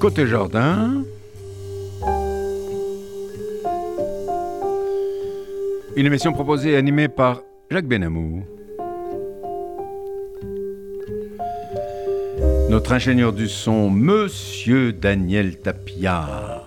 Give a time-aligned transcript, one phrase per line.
[0.00, 1.04] Côté Jardin.
[5.94, 8.42] Une émission proposée et animée par Jacques Benamou.
[12.70, 16.59] Notre ingénieur du son, Monsieur Daniel Tapia.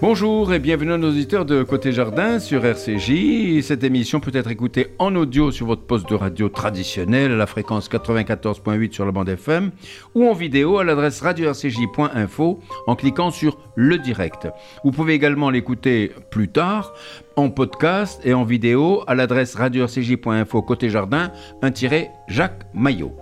[0.00, 3.60] Bonjour et bienvenue à nos auditeurs de Côté Jardin sur RCJ.
[3.62, 7.48] Cette émission peut être écoutée en audio sur votre poste de radio traditionnel à la
[7.48, 9.72] fréquence 94.8 sur la bande FM
[10.14, 14.46] ou en vidéo à l'adresse radio-rcj.info en cliquant sur le direct.
[14.84, 16.94] Vous pouvez également l'écouter plus tard
[17.34, 23.16] en podcast et en vidéo à l'adresse radio-rcj.info côté jardin, un tiré Jacques Maillot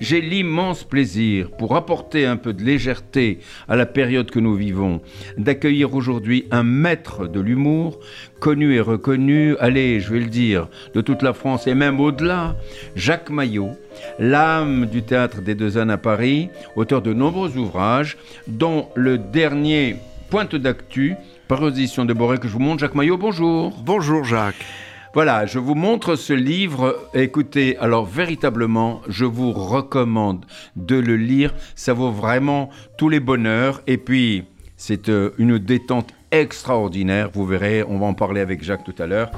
[0.00, 5.00] j'ai l'immense plaisir, pour apporter un peu de légèreté à la période que nous vivons,
[5.36, 8.00] d'accueillir aujourd'hui un maître de l'humour,
[8.40, 12.56] connu et reconnu, allez, je vais le dire, de toute la France et même au-delà,
[12.96, 13.70] Jacques Maillot,
[14.18, 19.96] l'âme du théâtre des Deux Ânes à Paris, auteur de nombreux ouvrages, dont le dernier
[20.30, 21.14] Pointe d'actu,
[21.48, 22.80] par audition de Boré que je vous montre.
[22.80, 23.74] Jacques Maillot, bonjour.
[23.82, 24.66] Bonjour Jacques.
[25.14, 27.08] Voilà, je vous montre ce livre.
[27.14, 30.44] Écoutez, alors véritablement, je vous recommande
[30.76, 31.54] de le lire.
[31.74, 33.80] Ça vaut vraiment tous les bonheurs.
[33.86, 34.44] Et puis,
[34.76, 37.30] c'est euh, une détente extraordinaire.
[37.32, 39.30] Vous verrez, on va en parler avec Jacques tout à l'heure.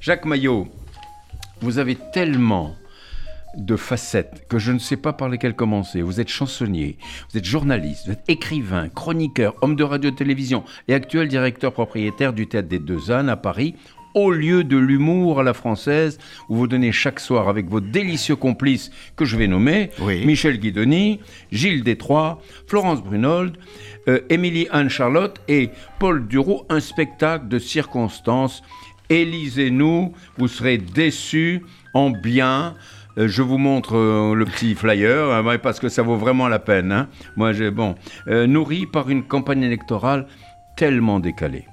[0.00, 0.66] Jacques Maillot,
[1.60, 2.74] vous avez tellement
[3.56, 6.00] de facettes que je ne sais pas par lesquelles commencer.
[6.00, 6.96] Vous êtes chansonnier,
[7.30, 12.46] vous êtes journaliste, vous êtes écrivain, chroniqueur, homme de radio-télévision et actuel directeur propriétaire du
[12.46, 13.74] Théâtre des Deux Ânes à Paris
[14.14, 18.36] au lieu de l'humour à la française, où vous donnez chaque soir avec vos délicieux
[18.36, 19.90] complices que je vais nommer,
[20.24, 21.20] Michel Guidoni,
[21.52, 23.56] Gilles Détroit, Florence Brunold,
[24.08, 28.62] euh, Émilie Anne-Charlotte et Paul Duroux, un spectacle de circonstances.
[29.10, 31.62] Élisez-nous, vous serez déçus
[31.94, 32.74] en bien.
[33.18, 36.58] Euh, je vous montre euh, le petit flyer, hein, parce que ça vaut vraiment la
[36.58, 36.92] peine.
[36.92, 37.08] Hein.
[37.36, 37.96] Moi, j'ai bon,
[38.26, 40.26] nourri par une campagne électorale
[40.76, 41.64] tellement décalée.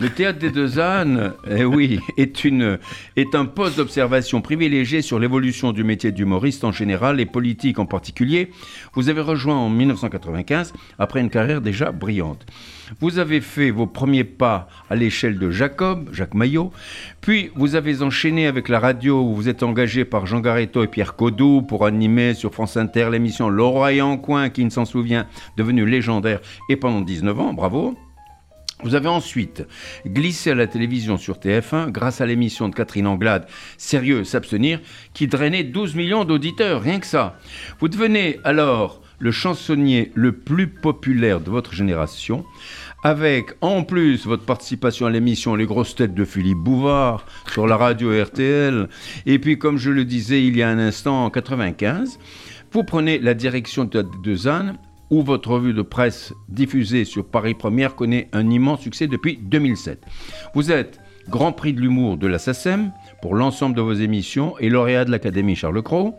[0.00, 5.84] Le théâtre des deux ânes, eh oui, est, un poste d'observation privilégié sur l'évolution du
[5.84, 8.50] métier d'humoriste en général et politique en particulier.
[8.94, 12.46] Vous avez rejoint en 1995 après une carrière déjà brillante.
[13.00, 16.72] Vous avez fait vos premiers pas à l'échelle de Jacob, Jacques Maillot,
[17.20, 20.88] puis vous avez enchaîné avec la radio où vous êtes engagé par Jean Garetto et
[20.88, 25.26] Pierre Codou pour animer sur France Inter l'émission L'Oreille coin, qui ne s'en souvient,
[25.56, 27.96] devenue légendaire, et pendant 19 ans, bravo.
[28.82, 29.64] Vous avez ensuite
[30.06, 33.46] glissé à la télévision sur TF1 grâce à l'émission de Catherine Anglade,
[33.78, 34.80] Sérieux s'abstenir,
[35.14, 37.38] qui drainait 12 millions d'auditeurs, rien que ça.
[37.78, 42.44] Vous devenez alors le chansonnier le plus populaire de votre génération,
[43.04, 47.76] avec en plus votre participation à l'émission Les grosses têtes de Philippe Bouvard sur la
[47.76, 48.88] radio RTL,
[49.26, 52.18] et puis comme je le disais il y a un instant en 95,
[52.72, 54.76] vous prenez la direction de, de Zanne
[55.12, 60.02] où votre revue de presse diffusée sur Paris Première connaît un immense succès depuis 2007.
[60.54, 64.70] Vous êtes Grand Prix de l'humour de la SACEM pour l'ensemble de vos émissions et
[64.70, 66.16] lauréat de l'Académie Charles Cros.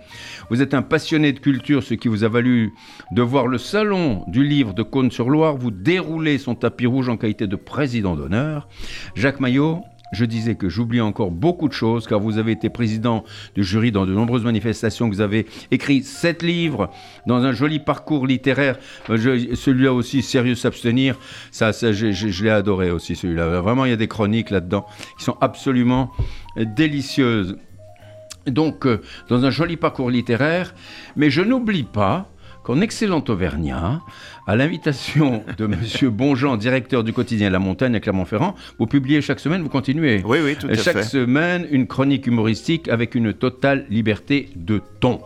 [0.51, 2.71] Vous êtes un passionné de culture, ce qui vous a valu
[3.11, 7.47] de voir le salon du livre de Cône-sur-Loire vous dérouler son tapis rouge en qualité
[7.47, 8.69] de président d'honneur.
[9.15, 9.81] Jacques Maillot,
[10.13, 13.23] je disais que j'oublie encore beaucoup de choses, car vous avez été président
[13.55, 16.89] du jury dans de nombreuses manifestations, vous avez écrit sept livres
[17.27, 18.77] dans un joli parcours littéraire,
[19.09, 21.17] euh, celui-là aussi, Sérieux s'abstenir,
[21.51, 23.61] ça, je, l'ai adoré aussi celui-là.
[23.61, 24.85] Vraiment, il y a des chroniques là-dedans
[25.17, 26.11] qui sont absolument
[26.57, 27.57] délicieuses.
[28.47, 30.73] Donc, euh, dans un joli parcours littéraire,
[31.15, 32.29] mais je n'oublie pas
[32.63, 34.01] qu'en excellent auvergnat,
[34.47, 39.39] à l'invitation de Monsieur Bonjean, directeur du quotidien La Montagne à Clermont-Ferrand, vous publiez chaque
[39.39, 40.21] semaine, vous continuez.
[40.25, 40.93] Oui, oui, tout à chaque fait.
[40.93, 45.21] Chaque semaine, une chronique humoristique avec une totale liberté de ton.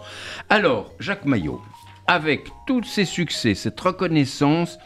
[0.50, 1.62] Alors, Jacques Maillot,
[2.08, 4.80] avec tous ces succès, cette reconnaissance,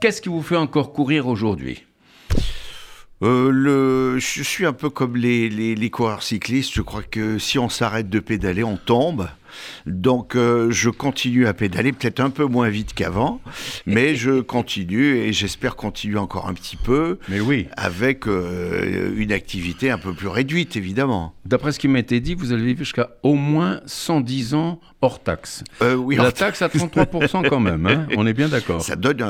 [0.00, 1.84] qu'est-ce qui vous fait encore courir aujourd'hui?
[3.22, 6.72] Euh, le, je suis un peu comme les, les, les coureurs cyclistes.
[6.74, 9.28] Je crois que si on s'arrête de pédaler, on tombe.
[9.86, 13.40] Donc euh, je continue à pédaler, peut-être un peu moins vite qu'avant,
[13.86, 17.18] mais je continue et j'espère continuer encore un petit peu.
[17.28, 17.68] Mais oui.
[17.76, 21.34] Avec euh, une activité un peu plus réduite, évidemment.
[21.44, 25.20] D'après ce qui m'a été dit, vous allez vivre jusqu'à au moins 110 ans hors
[25.20, 25.64] taxe.
[25.82, 28.82] Euh, oui, La taxe à 33% quand même, hein on est bien d'accord.
[28.82, 29.22] Ça donne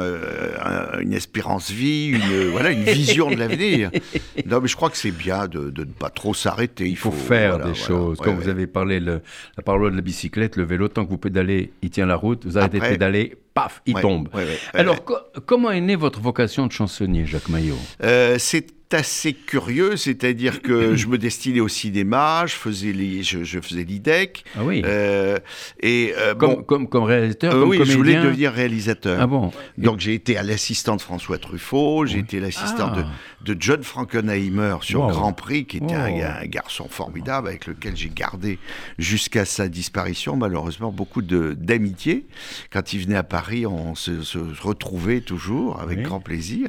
[1.00, 3.90] une espérance vie, une, voilà, une vision de l'avenir.
[4.46, 6.88] Non, mais je crois que c'est bien de, ne pas trop s'arrêter.
[6.88, 8.18] Il faut, faire des choses.
[8.18, 9.22] Comme vous avez parlé le,
[9.56, 12.44] la parole de la bicyclette, le vélo, tant que vous pédalez, il tient la route.
[12.44, 14.28] Vous arrêtez de pédaler, paf, il tombe.
[14.74, 14.98] Alors,
[15.46, 17.78] comment est née votre vocation de chansonnier, Jacques Maillot?
[18.04, 23.44] Euh, C'est assez curieux, c'est-à-dire que je me destinais au cinéma, je faisais les, je,
[23.44, 24.44] je faisais l'IDEC.
[24.56, 24.82] Ah oui.
[24.84, 25.38] euh,
[25.80, 27.92] et euh, Comme, bon, comme, comme réalisateur, euh, comme oui, comédien.
[27.92, 29.18] je voulais devenir réalisateur.
[29.20, 33.04] Ah bon Donc j'ai été à l'assistant de François Truffaut, j'ai été l'assistant Ah.
[33.44, 35.08] de, de John Frankenheimer sur Wow.
[35.10, 36.18] Grand Prix, qui était un, Wow.
[36.18, 38.58] ga- un garçon formidable avec lequel j'ai gardé
[38.98, 42.26] jusqu'à sa disparition malheureusement beaucoup d'amitié.
[42.70, 46.04] Quand il venait à Paris, on se, se retrouvait toujours avec Oui.
[46.04, 46.68] grand plaisir.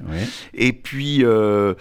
[0.53, 1.73] Et puis, euh,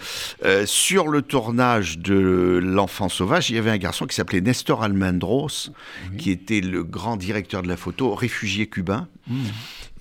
[0.43, 4.83] euh, sur le tournage de L'Enfant Sauvage, il y avait un garçon qui s'appelait Nestor
[4.83, 5.69] Almendros,
[6.17, 9.35] qui était le grand directeur de la photo, réfugié cubain, Mmh.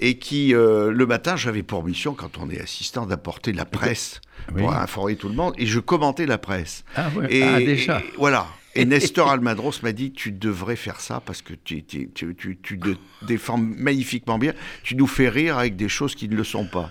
[0.00, 4.20] et qui, euh, le matin, j'avais pour mission, quand on est assistant, d'apporter la presse
[4.52, 4.62] Oui.
[4.62, 6.82] pour informer tout le monde, et je commentais la presse.
[6.96, 7.32] Ah, ouais.
[7.32, 8.00] Et, Ah, déjà.
[8.00, 8.48] et voilà.
[8.74, 12.08] Et Nestor Almadros m'a dit tu devrais faire ça parce que tu, tu,
[13.26, 14.54] défends magnifiquement bien.
[14.82, 16.90] Tu nous fais rire avec des choses qui ne le sont pas.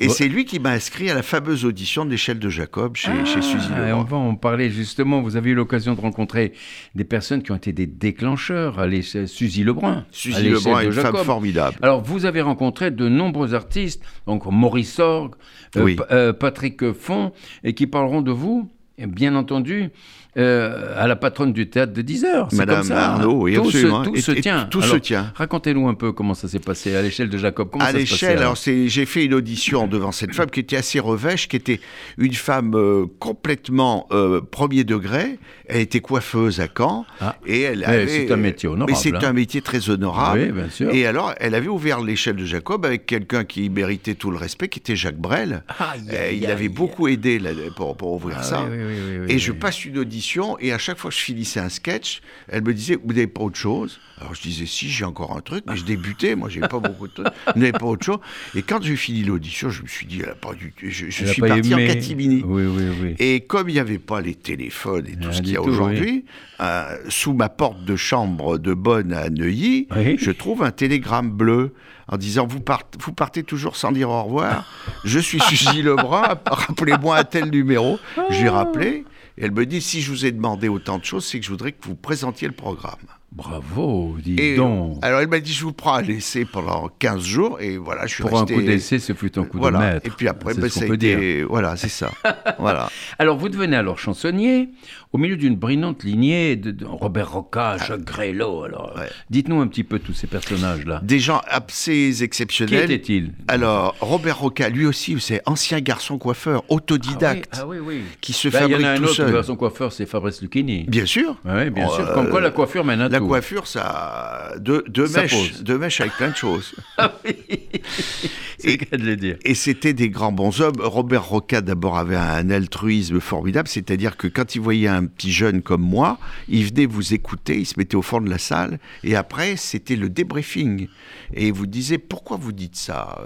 [0.00, 0.12] Et Ouais.
[0.12, 3.40] c'est lui qui m'a inscrit à la fameuse audition de l'échelle de Jacob chez, chez
[3.40, 4.00] Suzy Ah, et Leroy.
[4.00, 5.22] on va en parler justement.
[5.22, 6.52] Vous avez eu l'occasion de rencontrer
[6.96, 8.84] des personnes qui ont été des déclencheurs.
[9.26, 10.04] Suzy Lebrun.
[10.10, 11.76] Suzy Lebrun est une femme formidable.
[11.82, 15.34] Alors, vous avez rencontré de nombreux artistes, donc Maurice Sorg,
[15.76, 15.96] euh, Oui.
[16.10, 17.32] Euh, Patrick Font,
[17.62, 18.68] et qui parleront de vous,
[18.98, 19.90] et bien entendu,
[20.36, 22.48] euh, à la patronne du théâtre de 10 heures.
[22.50, 23.12] C'est Madame comme ça.
[23.12, 24.04] Arnaud, oui, tout absolument.
[24.04, 24.66] Se, tout Et- se et tient.
[24.70, 25.32] tout se tient.
[25.34, 27.68] Racontez-nous un peu comment ça s'est passé à l'échelle de Jacob.
[27.72, 31.48] Comment à l'échelle, alors j'ai fait une audition devant cette femme qui était assez revêche,
[31.48, 31.80] qui était
[32.18, 35.38] une femme euh, complètement euh, premier degré.
[35.68, 37.36] Elle était coiffeuse à Caen Ah.
[37.46, 38.06] et elle Mais avait.
[38.06, 39.20] c'est un métier honorable, Mais c'est hein.
[39.28, 40.40] un métier très honorable.
[40.40, 40.90] Oui, bien sûr.
[40.94, 44.68] Et alors, elle avait ouvert l'échelle de Jacob avec quelqu'un qui méritait tout le respect,
[44.68, 45.64] qui était Jacques Brel.
[46.12, 48.64] Euh, il avait beaucoup aidé là, pour, pour ouvrir Ah, ça.
[48.70, 49.58] oui, oui, oui, oui, oui, et je oui.
[49.58, 50.25] passe une audition
[50.60, 53.42] et à chaque fois que je finissais un sketch, elle me disait Vous n'avez pas
[53.42, 54.00] autre chose?
[54.20, 57.06] Alors je disais Si, j'ai encore un truc, mais je débutais, moi j'ai pas beaucoup
[57.06, 57.26] de trucs.
[57.54, 58.18] Vous n'avez pas autre chose
[58.54, 60.86] Et quand j'ai fini l'audition, je me suis dit Elle a pas du tout.
[60.88, 61.84] Je, suis pas parti aimé.
[61.84, 62.42] en catimini.
[62.44, 63.14] Oui, oui, oui.
[63.18, 65.62] Et comme il n'y avait pas les téléphones et tout Rien ce qu'il y a
[65.62, 66.24] aujourd'hui,
[66.60, 69.88] euh, sous ma porte de chambre de Bonne à Neuilly,
[70.18, 71.74] je trouve un télégramme bleu
[72.08, 74.64] en disant vous, part- vous partez toujours sans dire au revoir.
[75.04, 77.98] Je suis Suzy Lebrun, rappelez-moi un tel numéro.
[78.30, 79.04] Je lui ai rappelé.
[79.38, 81.50] Et elle me dit si je vous ai demandé autant de choses, c'est que je
[81.50, 82.96] voudrais que vous présentiez le programme.
[83.32, 84.98] Bravo, dis Et donc.
[85.04, 88.14] alors elle m'a dit je vous prends à l'essai pendant 15 jours et voilà, je
[88.14, 88.54] suis Pour resté.
[88.54, 89.78] un coup d'essai, ce fut un coup voilà.
[89.78, 90.06] de maître.
[90.06, 91.46] Et puis après, C'est ben, ce qu'on peut été- dire.
[91.48, 92.10] voilà, c'est ça.
[92.58, 92.88] voilà.
[93.18, 94.70] Alors, vous devenez alors chansonnier
[95.12, 98.64] au milieu d'une brillante lignée de, de Robert Roca, Jacques Grélot.
[98.64, 99.08] Alors, Ouais.
[99.30, 101.00] dites-nous un petit peu tous ces personnages-là.
[101.02, 102.90] Des gens assez Qui exceptionnels.
[102.90, 107.96] étaient-ils Alors, Robert Roca, lui aussi, c'est ancien garçon coiffeur, autodidacte, Ah oui, oui.
[107.98, 108.00] oui.
[108.20, 109.44] qui se Ben, Il y en fabrique a un tout autre, seul.
[109.44, 110.84] son coiffeur, c'est Fabrice Lucchini.
[110.88, 111.36] Bien sûr.
[111.44, 112.08] Oui, bien sûr.
[112.08, 113.26] euh, Comme quoi, la coiffure mène à La tout.
[113.26, 115.62] coiffure, ça deux, deux Ça mèches, pose.
[115.62, 116.74] deux mèches avec plein de choses.
[118.58, 119.36] C'est le cas de le dire.
[119.44, 120.76] Et c'était des grands bons hommes.
[120.80, 125.62] Robert Roca, d'abord, avait un altruisme formidable, c'est-à-dire que quand il voyait un petit jeune
[125.62, 129.14] comme moi, il venait vous écouter, il se mettait au fond de la salle, et
[129.16, 130.88] après, c'était le débriefing.
[131.34, 133.20] Et vous disait, pourquoi vous dites ça?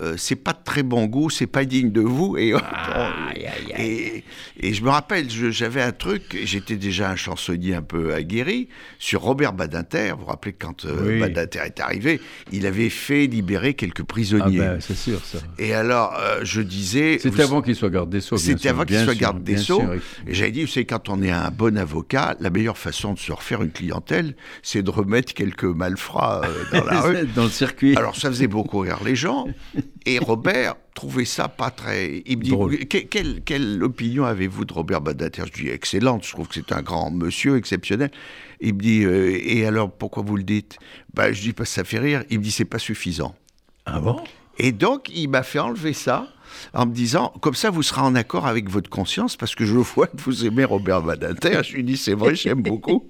[0.00, 2.36] Euh, C'est pas de très bon goût, c'est pas digne de vous.
[2.36, 2.52] Et,
[3.78, 4.24] et,
[4.60, 9.22] et je me rappelle, j'avais un truc, j'étais déjà un chansonnier un peu aguerri, sur
[9.22, 10.12] Robert Badinter.
[10.12, 11.20] Vous vous rappelez quand euh, Oui.
[11.20, 12.20] Badinter est arrivé,
[12.52, 14.58] il avait fait libérer quelques Ah prisonniers.
[14.58, 15.38] ben, c'est sûr, ça.
[15.58, 17.18] Et alors, euh, je disais.
[17.20, 18.36] C'était vous- avant qu'il soit garde des Sceaux.
[18.36, 19.82] C'était avant qu'il soit garde des Sceaux.
[20.26, 23.18] Et j'avais dit, vous savez, quand on est un bon avocat, la meilleure façon de
[23.18, 27.26] se refaire une clientèle, c'est de remettre quelques malfrats euh, dans la rue.
[27.34, 27.96] Dans le circuit.
[27.96, 29.46] Alors, ça faisait beaucoup rire les gens.
[30.04, 32.22] Et Robert trouvait ça pas très.
[32.26, 32.86] Il me dit.
[32.86, 35.44] Que- quelle, quelle opinion avez-vous de Robert Badinter?
[35.54, 38.10] Je dis excellente, je trouve que c'est un grand monsieur exceptionnel.
[38.60, 40.76] Il me dit euh, Et alors, pourquoi vous le dites?
[41.14, 42.24] Bah, Je dis Parce que ça fait rire.
[42.30, 43.34] Il me dit C'est pas suffisant.
[43.86, 44.20] Ah bon?
[44.58, 46.28] Et donc, il m'a fait enlever ça
[46.74, 49.74] en me disant, comme ça, vous serez en accord avec votre conscience, parce que je
[49.76, 51.60] vois que vous aimez Robert Badinter.
[51.64, 53.08] Je lui dis, c'est vrai, j'aime beaucoup.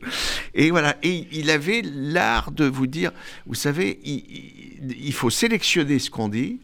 [0.54, 0.96] Et voilà.
[1.02, 3.12] Et il avait l'art de vous dire,
[3.46, 6.60] vous savez, il, faut sélectionner ce qu'on dit.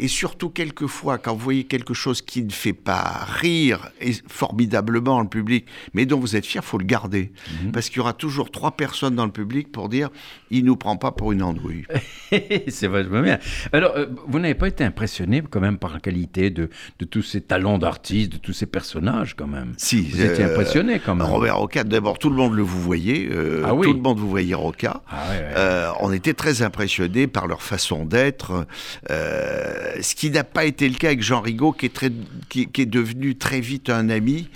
[0.00, 5.20] Et surtout, quelquefois, quand vous voyez quelque chose qui ne fait pas rire et formidablement
[5.20, 7.32] le public, mais dont vous êtes fier, faut le garder.
[7.72, 10.08] Parce qu'il y aura toujours trois personnes dans le public pour dire,
[10.50, 11.84] il nous prend pas pour une andouille.
[12.68, 13.38] c'est vachement bien.
[13.72, 17.22] Alors, euh, vous n'avez pas été impressionné quand même par la qualité de, de tous
[17.22, 19.74] ces talents d'artistes, de tous ces personnages quand même?
[19.78, 21.26] Si, Vous étiez euh, impressionné quand même.
[21.26, 23.28] Robert Roca, d'abord, tout le monde le vous voyait.
[23.30, 23.86] euh, Ah oui.
[23.86, 25.02] Tout le monde vous voyait Roca.
[25.10, 25.52] Ah ouais, ouais.
[25.56, 28.66] Euh, on était très impressionnés par leur façon d'être.
[29.10, 33.60] euh, ce qui n'a pas été le cas avec Jean Rigaud, qui est, devenu très
[33.60, 34.48] vite un ami.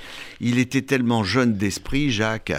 [0.43, 2.53] Il était tellement jeune d'esprit, Jacques,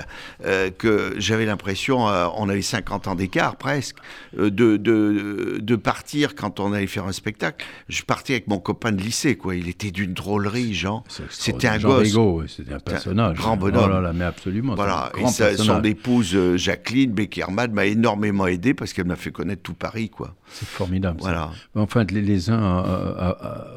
[0.46, 3.98] euh, que j'avais l'impression, euh, on avait 50 ans d'écart presque,
[4.40, 7.66] euh, de, de, de partir quand on allait faire un spectacle.
[7.90, 9.56] Je partais avec mon copain de lycée, quoi.
[9.56, 11.04] Il était d'une drôlerie, Jean.
[11.30, 12.08] C'était un Jean gosse.
[12.08, 13.38] Rigaud, c'était un personnage.
[13.38, 13.84] grand bonhomme.
[13.86, 14.76] Oh là là, mais absolument.
[14.76, 19.62] Voilà, un et son épouse Jacqueline Beckerman m'a énormément aidé parce qu'elle m'a fait connaître
[19.62, 20.36] tout Paris, quoi.
[20.48, 21.20] C'est formidable.
[21.20, 21.28] ça.
[21.28, 21.52] Voilà.
[21.76, 23.34] Enfin, les, les uns euh,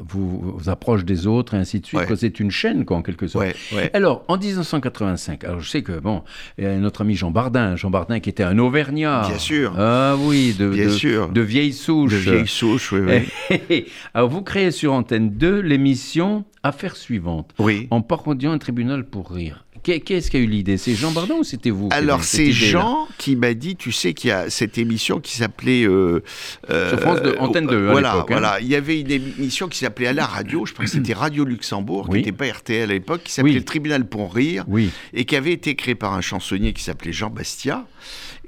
[0.07, 1.99] vous, vous approchent des autres et ainsi de suite.
[1.99, 2.15] Ouais.
[2.15, 3.45] C'est une chaîne, quoi, en quelque sorte.
[3.45, 3.89] Ouais, ouais.
[3.97, 6.21] Alors, en 1985, alors je sais que, bon,
[6.59, 9.23] notre ami Jean Bardin, Jean Bardin qui était un Auvergnat.
[9.27, 9.73] Bien sûr.
[9.75, 11.29] Ah oui, de, Bien de, sûr.
[11.29, 12.11] de vieille souche.
[12.13, 13.23] De vieille souche, oui,
[13.71, 13.85] oui.
[14.13, 17.87] alors, vous créez sur Antenne 2 l'émission Affaires suivantes, Oui.
[17.89, 19.65] en parodiant un tribunal pour rire.
[19.87, 20.75] Qui, qui est-ce qui a eu l'idée?
[20.75, 24.31] C'est Jean Bardin ou c'était vous Alors c'est Jean qui m'a dit, tu sais qu'il
[24.31, 26.21] y a cette émission qui s'appelait euh,
[26.69, 28.25] euh, France deux, Antenne deux, à voilà, hein.
[28.27, 28.59] voilà.
[28.59, 31.45] Il y avait une émission qui s'appelait à la radio, je pense que c'était Radio
[31.45, 32.19] Luxembourg, Oui.
[32.21, 33.57] qui n'était pas RTL à l'époque, qui s'appelait Oui.
[33.59, 34.89] Le Tribunal pour rire, Oui.
[35.13, 37.85] et qui avait été créé par un chansonnier qui s'appelait Jean Bastia.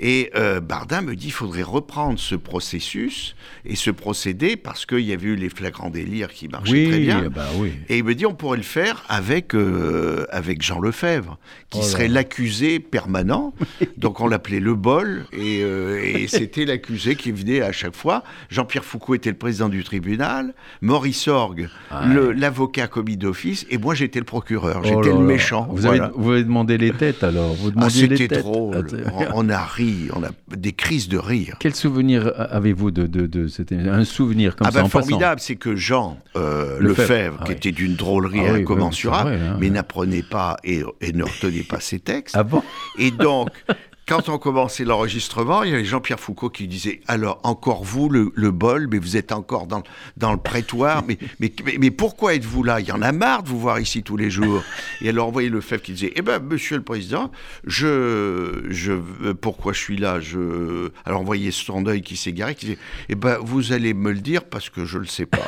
[0.01, 4.99] Et euh, Bardin me dit, il faudrait reprendre ce processus et ce procédé parce qu'il
[5.01, 7.29] y avait eu les flagrants délires qui marchaient Oui, très bien.
[7.29, 7.73] bah oui.
[7.89, 11.37] Et il me dit on pourrait le faire avec, euh, avec Jean Lefebvre,
[11.69, 13.53] qui Oh serait l'accusé permanent.
[13.97, 18.23] Donc on l'appelait Le Bol, et, euh, et c'était l'accusé qui venait à chaque fois.
[18.49, 23.95] Jean-Pierre Foucault était le président du tribunal, Maurice Orgue, Ah l'avocat commis d'office, et moi
[23.95, 25.67] j'étais le procureur, Oh j'étais le méchant.
[25.69, 26.05] Vous, voilà.
[26.05, 28.85] avez, vous avez demandé les têtes alors vous Ah, c'était drôle.
[29.07, 31.55] Ah, on a ri, on a des crises de rire.
[31.59, 33.47] Quel souvenir avez-vous de, de, de
[33.89, 37.43] un souvenir comme ah ça bah en formidable, c'est que Jean euh, Lefebvre, Lefebvre, ah
[37.43, 37.57] qui oui.
[37.57, 39.57] était d'une drôlerie Ah incommensurable, oui, c'est vrai, hein.
[39.59, 42.35] mais n'apprenait pas et, et ne retenait pas ses textes.
[42.37, 42.63] Ah bon?
[42.97, 43.49] Et donc,
[44.09, 48.31] quand on commençait l'enregistrement, il y avait Jean-Pierre Foucault qui disait Alors, encore vous, le,
[48.33, 49.83] le bol, mais vous êtes encore dans,
[50.17, 52.79] dans le prétoire, mais, mais, mais, pourquoi êtes-vous là?
[52.79, 54.63] Il y en a marre de vous voir ici tous les jours.
[55.01, 57.31] Et alors, on voyait Lefebvre qui disait Eh bien, monsieur le président,
[57.65, 58.93] je, je,
[59.33, 60.19] pourquoi je suis là?
[60.19, 60.89] Je...
[61.05, 64.21] Alors, on voyait son œil qui s'égarait, qui disait Eh bien, vous allez me le
[64.21, 65.45] dire parce que je ne le sais pas.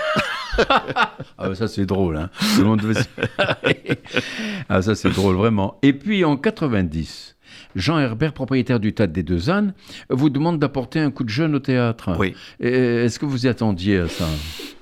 [1.38, 2.30] Ah ça c'est drôle, hein.
[2.56, 2.82] Tout le monde
[4.70, 5.80] ah ça c'est drôle vraiment.
[5.82, 7.30] Et puis en 90,
[7.75, 9.73] Jean Herbert, propriétaire du Théâtre des Deux Ânes,
[10.09, 12.15] vous demande d'apporter un coup de jeune au théâtre.
[12.19, 12.33] Oui.
[12.59, 14.27] Est-ce que vous y attendiez à ça?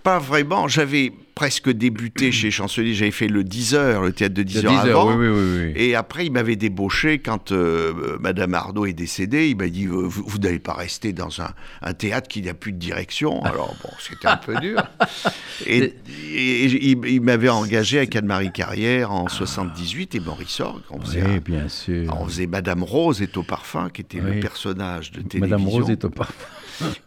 [0.03, 0.67] Pas vraiment.
[0.67, 2.93] J'avais presque débuté chez Chancelier.
[2.93, 5.15] J'avais fait le 10 heures, le théâtre de 10 Il y heures a 10 avant.
[5.15, 5.61] oui, oui, oui.
[5.67, 5.73] oui.
[5.81, 9.47] Et après, il m'avait débauché quand euh, Madame Arnaud est décédée.
[9.49, 12.53] Il m'a dit euh, Vous, vous n'allez pas rester dans un, un théâtre qui n'a
[12.53, 13.41] plus de direction.
[13.45, 14.83] Alors, bon, c'était un peu dur.
[15.65, 15.93] Et,
[16.33, 20.81] et il, il m'avait engagé avec Anne-Marie Carrière en 78 et Maurice Orgue.
[20.89, 22.13] On faisait, un- bien sûr.
[22.19, 25.57] on faisait Madame Rose est au parfum, qui était le personnage de télévision.
[25.57, 26.33] Madame Rose est au parfum.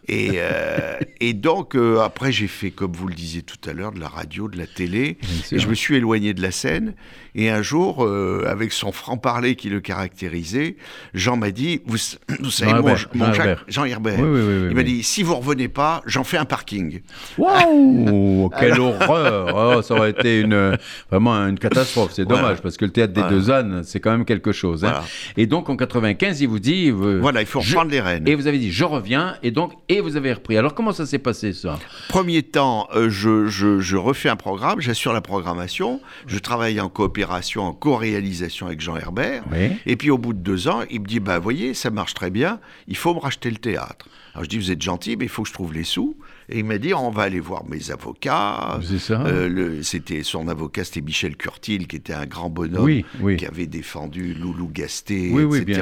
[0.07, 3.91] Et, euh, et donc, euh, après, j'ai fait, comme vous le disiez tout à l'heure,
[3.91, 5.17] de la radio, de la télé.
[5.51, 6.93] Et je me suis éloigné de la scène.
[7.35, 10.75] Et un jour, euh, avec son franc-parler qui le caractérisait,
[11.15, 11.97] Jean m'a dit Vous,
[12.39, 13.65] vous savez, Jean mon, Herbert, mon Jean Jacques- Herbert.
[13.67, 14.19] Jean Herbert.
[14.19, 17.01] Oui, oui, oui, oui, il m'a dit Si vous revenez pas, j'en fais un parking.
[17.37, 20.77] Waouh Quelle horreur Oh, Ça aurait été une,
[21.09, 22.11] vraiment une catastrophe.
[22.13, 22.61] C'est dommage, Voilà.
[22.61, 23.35] parce que le théâtre des Voilà.
[23.35, 24.83] deux ânes, c'est quand même quelque chose.
[24.85, 24.89] hein.
[24.91, 25.05] Voilà.
[25.37, 26.91] Et donc, en 95, il vous dit...
[26.91, 28.27] Voilà, il faut je- reprendre les rênes.
[28.27, 30.57] Et vous avez dit, je reviens, et donc, et vous avez repris.
[30.57, 31.79] Alors, comment ça s'est passé, ça?
[32.09, 36.89] Premier temps, euh, je, je- je refais un programme, j'assure la programmation, je travaille en
[36.89, 39.43] coopération, en co-réalisation avec Jean Herbert.
[39.51, 39.71] Oui.
[39.85, 42.29] Et puis au bout de deux ans, il me dit, bah voyez, ça marche très
[42.29, 44.07] bien, il faut me racheter le théâtre.
[44.33, 46.15] Alors je dis, vous êtes gentil, mais il faut que je trouve les sous.
[46.49, 48.79] Et il m'a dit, on va aller voir mes avocats.
[48.87, 53.05] C'est ça Euh, c'était son avocat, c'était Michel Curtil, qui était un grand bonhomme, Oui,
[53.21, 53.37] oui.
[53.37, 55.81] qui avait défendu Loulou Gasté, Oui, etc.,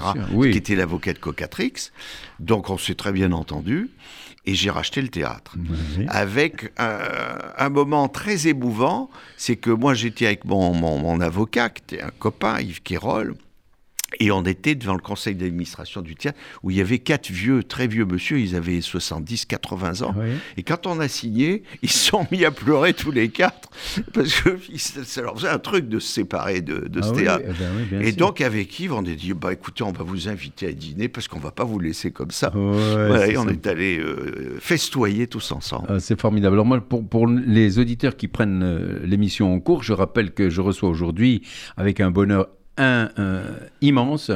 [0.52, 1.92] qui était l'avocat de Cocatrix.
[2.40, 3.90] Donc on s'est très bien entendu.
[4.46, 5.56] Et j'ai racheté le théâtre
[6.08, 6.98] avec un,
[7.58, 12.04] un moment très émouvant, c'est que moi j'étais avec mon, mon, mon avocat, qui était
[12.04, 13.36] un copain, Yves Quérol,
[14.20, 17.64] et on était devant le conseil d'administration du théâtre, où il y avait quatre vieux,
[17.64, 20.14] très vieux monsieur, ils avaient 70, 80 ans.
[20.18, 20.28] Oui.
[20.58, 23.70] Et quand on a signé, ils se sont mis à pleurer tous les quatre,
[24.14, 27.18] parce que ça leur faisait un truc de se séparer de, de Ah ce oui,
[27.24, 27.46] théâtre.
[27.48, 28.18] eh ben oui, Et sûr.
[28.18, 31.28] donc avec Yves, on a dit, bah écoutez, on va vous inviter à dîner, parce
[31.28, 32.56] qu'on va pas vous laisser comme ça.
[32.56, 32.62] Ouais,
[33.08, 33.52] Voilà, c'est et on ça.
[33.52, 35.86] est allé euh, festoyer tous ensemble.
[35.90, 36.56] Ah, c'est formidable.
[36.56, 40.50] Alors moi, pour, pour les auditeurs qui prennent euh, l'émission en cours, je rappelle que
[40.50, 41.42] je reçois aujourd'hui,
[41.78, 42.48] avec un bonheur
[42.78, 43.42] un, un,
[43.82, 44.32] immense,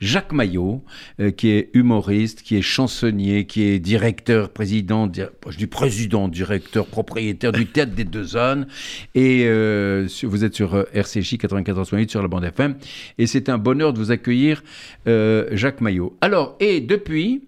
[0.00, 0.82] Jacques Maillot,
[1.20, 6.28] euh, qui est humoriste, qui est chansonnier, qui est directeur, président, di- je dis président,
[6.28, 8.66] directeur, propriétaire du Théâtre des Deux ânes.
[9.14, 12.76] Et euh, vous êtes sur euh, RCJ 94.8 sur la bande FM.
[13.18, 14.62] Et c'est un bonheur de vous accueillir,
[15.06, 16.16] euh, Jacques Maillot.
[16.20, 17.44] Alors, et depuis,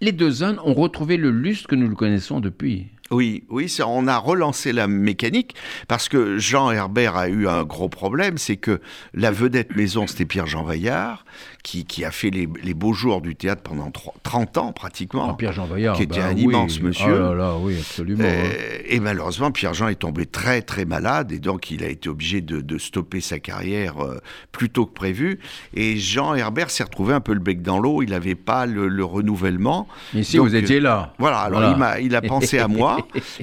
[0.00, 2.86] les Deux ânes ont retrouvé le lustre que nous le connaissons depuis.
[3.10, 5.54] Oui, oui, ça, on a relancé la mécanique
[5.86, 8.80] parce que Jean Herbert a eu un gros problème, c'est que
[9.14, 11.24] la vedette maison, c'était Pierre-Jean Vaillard,
[11.62, 13.90] qui, qui, a fait les, les, beaux jours du théâtre pendant
[14.22, 15.30] 30 ans pratiquement.
[15.30, 16.42] Ah, Pierre-Jean Vaillard, qui était bah un oui.
[16.42, 17.14] immense monsieur.
[17.14, 18.24] Oh là là, oui, absolument.
[18.24, 18.82] Euh, hein.
[18.86, 22.60] et malheureusement, Pierre-Jean est tombé très très malade et donc il a été obligé de,
[22.60, 24.18] de stopper sa carrière euh,
[24.52, 25.40] plus tôt que prévu.
[25.74, 28.88] Et Jean Herbert s'est retrouvé un peu le bec dans l'eau, il n'avait pas le,
[28.88, 29.88] le, renouvellement.
[30.14, 31.14] Ici, Donc, vous étiez là.
[31.18, 31.72] Voilà, alors Voilà.
[31.72, 32.95] Il, m'a, il a pensé à moi.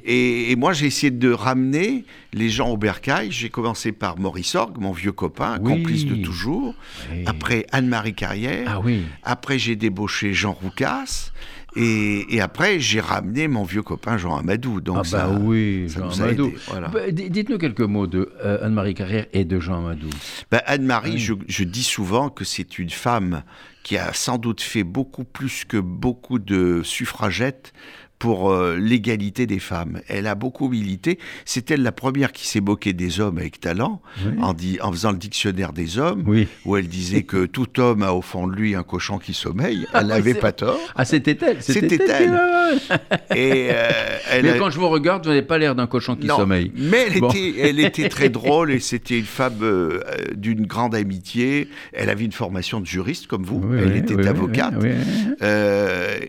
[0.03, 3.31] Et, et moi, j'ai essayé de ramener les gens au bercail.
[3.31, 5.72] J'ai commencé par Maurice Orgue, mon vieux copain, Oui.
[5.74, 6.75] complice de toujours.
[7.12, 7.24] Oui.
[7.25, 8.67] Après Anne-Marie Carrière.
[8.69, 9.01] Ah oui.
[9.24, 11.31] Après, j'ai débauché Jean Roucas.
[11.75, 14.79] Et, et après, j'ai ramené mon vieux copain Jean Amadou.
[14.79, 16.48] Donc ah bah ça, oui, ça Jean nous a Amadou.
[16.50, 16.88] aidé, voilà.
[16.89, 20.10] Bah, Dites-nous quelques mots de euh, Anne-Marie Carrière et de Jean Amadou.
[20.51, 21.17] Ben, Anne-Marie, Oui.
[21.19, 23.41] je, je dis souvent que c'est une femme
[23.81, 27.74] qui a sans doute fait beaucoup plus que beaucoup de suffragettes
[28.23, 29.99] pour euh, l'égalité des femmes.
[30.07, 31.19] Elle a beaucoup milité.
[31.43, 34.31] C'est elle la première qui s'est moquée des hommes avec talent Oui.
[34.41, 36.47] en, di- en faisant le dictionnaire des hommes, Oui.
[36.63, 39.85] où elle disait que tout homme a au fond de lui un cochon qui sommeille.
[39.93, 40.79] Ah Elle n'avait pas tort.
[40.95, 42.31] Ah, c'était elle C'était elle.
[43.35, 43.89] Et euh,
[44.31, 46.37] elle Mais a- quand je vous regarde, vous n'avez pas l'air d'un cochon qui Non,
[46.37, 46.71] sommeille.
[46.77, 47.29] Mais elle, Bon.
[47.29, 49.99] était, elle était très drôle et c'était une femme euh,
[50.33, 51.67] d'une grande amitié.
[51.91, 53.61] Elle avait une formation de juriste comme vous.
[53.65, 54.75] Oui, elle était avocate.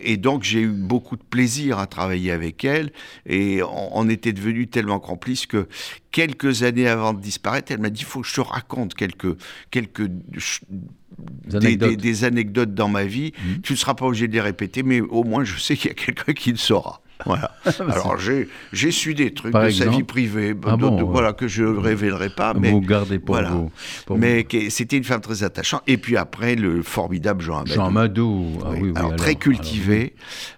[0.03, 2.91] et donc j'ai eu beaucoup de plaisir à travailler avec elle
[3.25, 5.67] et on, on était devenus tellement complices que
[6.11, 9.37] quelques années avant de disparaître, elle m'a dit il faut que je te raconte quelques
[9.71, 11.89] quelques Des anecdotes.
[11.91, 13.31] des- des anecdotes dans ma vie.
[13.47, 13.61] Mhm.
[13.61, 15.91] Tu ne seras pas obligé de les répéter, mais au moins je sais qu'il y
[15.91, 17.01] a quelqu'un qui le saura.
[17.25, 17.51] Voilà.
[17.79, 21.09] Alors j'ai su des trucs Par de sa vie privée, Ah de- bon, de- ouais.
[21.11, 23.49] voilà que je ne révélerai pas, mais vous gardez pour voilà.
[23.51, 23.71] vous.
[24.05, 25.81] pour mais c'était une femme très attachante.
[25.87, 27.59] Et puis après le formidable Jean.
[27.59, 27.73] Amadou.
[27.73, 28.47] Jean Amadou.
[28.63, 28.77] Ah, Oui.
[28.81, 30.13] oui, oui, alors, très alors- cultivé,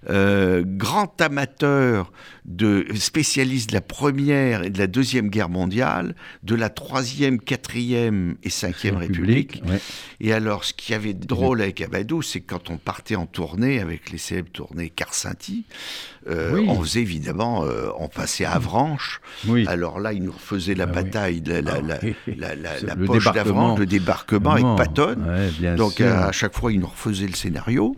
[0.10, 2.12] euh, grand amateur
[2.48, 8.36] de spécialiste de la première et de la deuxième guerre mondiale, de la troisième, quatrième
[8.44, 9.62] et cinquième République.
[9.68, 9.80] ouais.
[10.22, 13.26] Et alors, ce qui avait de drôle avec Amadou, c'est que quand on partait en
[13.26, 15.66] tournée avec les célèbres tournées Carcinti,
[16.30, 16.66] euh, Oui.
[16.70, 19.22] on faisait évidemment, euh, on passait à Avranches.
[19.48, 19.66] Oui.
[19.68, 22.06] Alors là, il nous refaisait la Ah bataille, la, la, Ah
[22.38, 23.34] la, le poche débarquement.
[23.34, 24.66] d'Avranches, le débarquement avec.
[24.78, 25.18] Patton.
[25.62, 27.96] Ouais, Donc à chaque fois, il nous refaisait le scénario.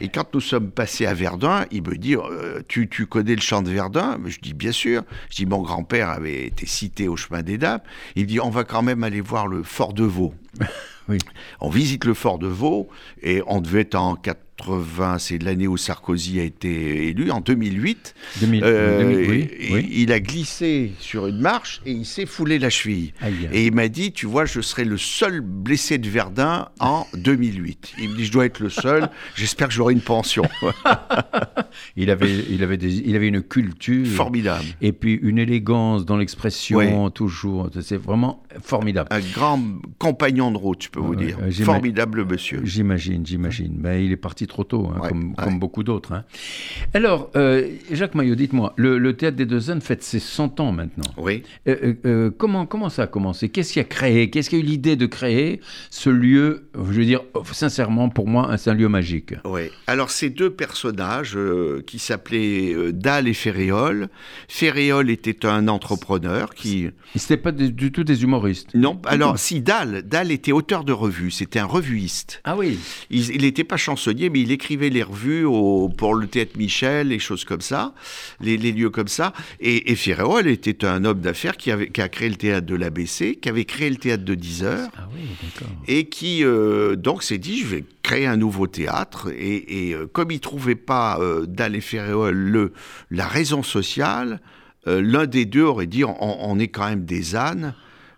[0.00, 3.40] Et quand nous sommes passés à Verdun, il me dit euh, tu, tu connais le
[3.40, 3.81] chant de Verdun
[4.26, 5.02] Je dis Bien sûr.
[5.30, 7.80] Je dis Mon grand-père avait été cité au chemin des Dames.
[8.16, 10.34] Il dit On va quand même aller voir le fort de Vaux.
[11.08, 11.18] Oui.
[11.60, 12.88] On visite le fort de Vaux
[13.22, 14.14] et on devait être en
[14.66, 18.14] 80, c'est l'année où Sarkozy a été élu, en 2008.
[18.40, 19.88] 2000, Euh, 2000, oui, et- oui.
[19.92, 23.12] Il a glissé sur une marche et il s'est foulé la cheville.
[23.20, 23.48] Aïe.
[23.52, 27.92] Et il m'a dit, tu vois, je serai le seul blessé de Verdun en 2008.
[28.00, 30.44] Il me dit, je dois être le seul, j'espère que j'aurai une pension.
[31.96, 34.06] Il avait, il avait, des- il avait une culture.
[34.06, 34.64] Formidable.
[34.82, 37.70] Et puis une élégance dans l'expression, toujours.
[37.80, 39.08] C'est vraiment formidable.
[39.10, 39.60] Un grand
[39.98, 41.38] compagnon de route, je peux vous dire.
[41.64, 42.60] Formidable monsieur.
[42.64, 43.74] J'imagine, j'imagine.
[43.78, 45.34] Mais il est parti trop tôt, hein, Ouais, comme, ouais.
[45.44, 46.12] comme beaucoup d'autres.
[46.12, 46.24] hein.
[46.94, 50.72] Alors, euh, Jacques Maillot, dites-moi, le, le Théâtre des Deux Ânes fête ses 100 ans
[50.72, 51.10] maintenant.
[51.16, 51.42] Oui.
[51.66, 53.48] Euh, euh, comment, comment ça a commencé?
[53.48, 54.30] Qu'est-ce qui a créé?
[54.30, 55.60] Qu'est-ce qui a eu l'idée de créer
[55.90, 59.34] ce lieu Je veux dire, sincèrement, pour moi, c'est un lieu magique?
[59.44, 59.62] Oui.
[59.86, 61.38] Alors, ces deux personnages
[61.86, 64.08] qui s'appelaient Dalle et Ferréol.
[64.48, 66.88] Ferréol était un entrepreneur qui.
[67.16, 68.68] C'était pas des- du tout des humoristes.
[68.74, 72.40] Non, alors, si Dalle, Dalle était auteur de revues, c'était un revuiste.
[72.44, 72.78] Ah oui.
[73.10, 77.18] Il n'était pas chansonnier, mais il écrivait les revues au- pour le théâtre Michel, les
[77.18, 77.94] choses comme ça,
[78.40, 79.32] les, les lieux comme ça.
[79.60, 82.74] Et, et Ferréol était un homme d'affaires qui, avait- qui a créé le théâtre de
[82.74, 84.88] l'ABC, qui avait créé le théâtre de 10 heures.
[84.96, 85.68] Ah oui, d'accord.
[85.86, 90.06] et qui euh, donc s'est dit je vais créer un nouveau théâtre et, et, euh,
[90.12, 92.72] comme il trouvait pas euh, dans les Ferréol le
[93.10, 94.40] la raison sociale
[94.88, 97.74] euh, l'un des deux aurait dit on, on est quand même des ânes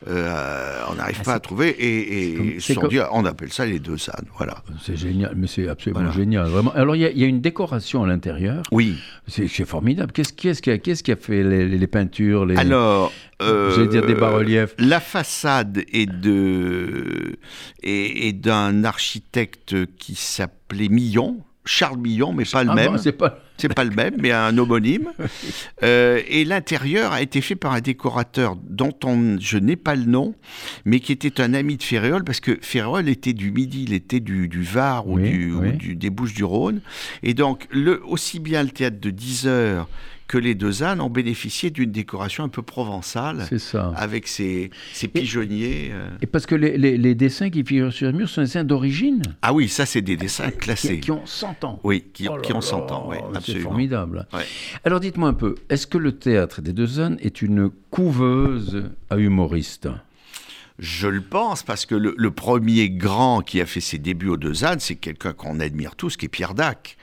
[0.06, 2.90] euh, on n'arrive Ah, pas à trouver et, et comme- ils se c'est sont comme-
[2.90, 6.14] dit on appelle ça les deux ânes voilà C'est génial, mais c'est absolument Voilà.
[6.14, 6.46] génial.
[6.48, 6.72] Vraiment.
[6.74, 8.62] Alors, il y, a- il y a une décoration à l'intérieur.
[8.70, 8.96] oui
[9.28, 10.12] C'est formidable.
[10.12, 12.56] Qu'est-ce qui, a- qu'est-ce qui a fait les, les peintures les...
[12.56, 13.12] alors
[13.42, 14.74] euh, J'allais dire des bas-reliefs.
[14.78, 17.36] la façade est de
[17.82, 22.98] est, est d'un architecte qui s'appelait Millon Charles Millon mais pas le Ah même bon,
[22.98, 23.40] c'est pas...
[23.62, 25.10] Le même, mais un homonyme.
[25.82, 30.04] Euh, et l'intérieur a été fait par un décorateur dont on, je n'ai pas le
[30.04, 30.34] nom,
[30.84, 34.20] mais qui était un ami de Ferréol, parce que Ferréol était du Midi, il était
[34.20, 36.80] du, du Var ou, Oui, du, ou du- des Bouches du Rhône.
[37.22, 39.88] Et donc, le, aussi bien le théâtre de 10 heures
[40.34, 43.46] que les deux ânes ont bénéficié d'une décoration un peu provençale.
[43.48, 43.92] C'est ça.
[43.94, 45.90] Avec ces, ces pigeonniers.
[45.92, 46.08] euh.
[46.22, 48.64] Et parce que les, les- les dessins qui figurent sur le mur sont des dessins
[48.64, 49.22] d'origine.
[49.42, 50.98] Ah oui, ça, c'est des dessins classés.
[50.98, 51.78] qui ont 100 ans.
[51.84, 54.26] Oui, qui, Oh là qui ont là, 100 ans, oui, C'est formidable.
[54.32, 54.42] Ouais.
[54.84, 59.18] Alors dites-moi un peu, est-ce que le théâtre des deux ânes est une couveuse à
[59.18, 59.88] humoristes?
[60.80, 64.36] Je le pense, parce que le, le premier grand qui a fait ses débuts aux
[64.36, 66.96] Deux Ânes, c'est quelqu'un qu'on admire tous, qui est Pierre Dac.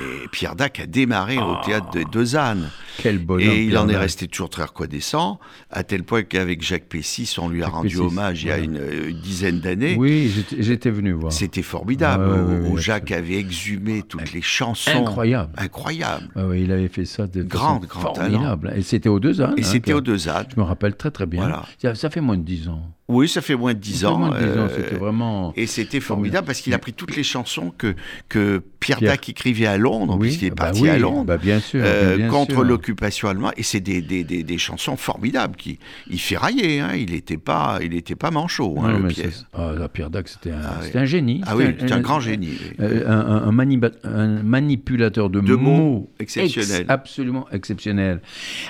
[0.00, 2.70] Et Pierre Dac a démarré au théâtre des Deux Ânes.
[2.96, 3.42] Quel bonhomme.
[3.46, 4.00] Et il Pierre en est Dac.
[4.00, 7.88] resté toujours très reconnaissant, à tel point qu'avec Jacques Pessis, on lui a Jacques rendu
[7.88, 9.94] Pessis, hommage il y a une, une dizaine d'années.
[9.98, 11.32] Oui, j'étais- venu voir.
[11.32, 12.80] C'était formidable, Ah ouais, ouais, où, ouais, où ouais.
[12.80, 14.90] Jacques avait exhumé toutes les chansons.
[15.06, 15.52] Incroyable.
[15.58, 16.28] Incroyable.
[16.56, 18.72] Il avait fait ça de Grande, façon grand formidable.
[18.76, 19.54] Et c'était aux deux ânes.
[19.58, 20.46] Et hein, c'était aux Deux Ânes.
[20.54, 21.40] Je me rappelle très très bien.
[21.42, 21.64] Voilà.
[21.80, 22.82] Ça, ça fait moins de 10 ans.
[23.12, 24.18] Oui, ça fait moins de dix Ça fait ans.
[24.18, 25.52] moins de 10 ans, euh, c'était vraiment...
[25.56, 27.94] Et c'était formidable parce qu'il a pris toutes les chansons que,
[28.28, 29.12] que Pierre, Pierre.
[29.12, 31.24] Dac écrivait à Londres, puisqu'il est bah parti oui, à Londres.
[31.24, 31.80] bah bien sûr.
[31.84, 35.78] euh, bien contre l'occupation allemande et c'est des, des, des, des chansons formidables qui
[36.10, 39.72] il fait railler hein, il n'était pas il était pas manchot hein, le c'est- ah,
[39.78, 40.86] là, Pierre Dac, c'était un, Ah oui.
[40.86, 41.40] c'était un génie.
[41.46, 42.76] ah oui c'est un grand génie oui.
[42.80, 46.80] Euh, un, un- manipulateur de, De mots mots, exceptionnel.
[46.82, 48.20] ex- absolument exceptionnel.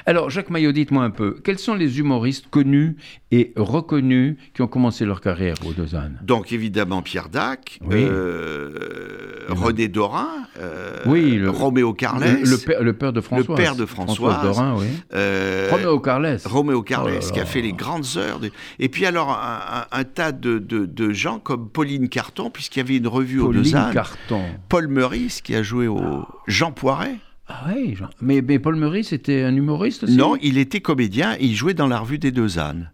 [0.07, 2.97] Alors, Jacques Maillot, dites-moi un peu, quels sont les humoristes connus
[3.31, 8.05] et reconnus qui ont commencé leur carrière aux ânes donc évidemment Pierre Dac Oui.
[8.05, 10.29] euh, René Dorin
[10.61, 13.57] euh, Oui, le- Roméo Carles le, le père, le père de François.
[13.57, 14.43] père de Françoise.
[14.43, 14.87] Dorin, oui.
[15.15, 16.39] euh, Roméo Carles.
[16.45, 18.39] Roméo Carles, Oh qui a fait les grandes heures.
[18.41, 22.51] de- Et puis alors, un, un- un tas de, de- de gens comme Pauline Carton,
[22.51, 23.93] puisqu'il y avait une revue aux Pauline ânes.
[23.93, 24.43] Carton.
[24.69, 27.17] Paul Meurice, qui a joué au Jean Poiret.
[27.49, 30.17] Ah oui, mais, mais Paul Meurice c'était un humoriste aussi?
[30.17, 32.91] Non, il était comédien et il jouait dans la revue des deux ânes.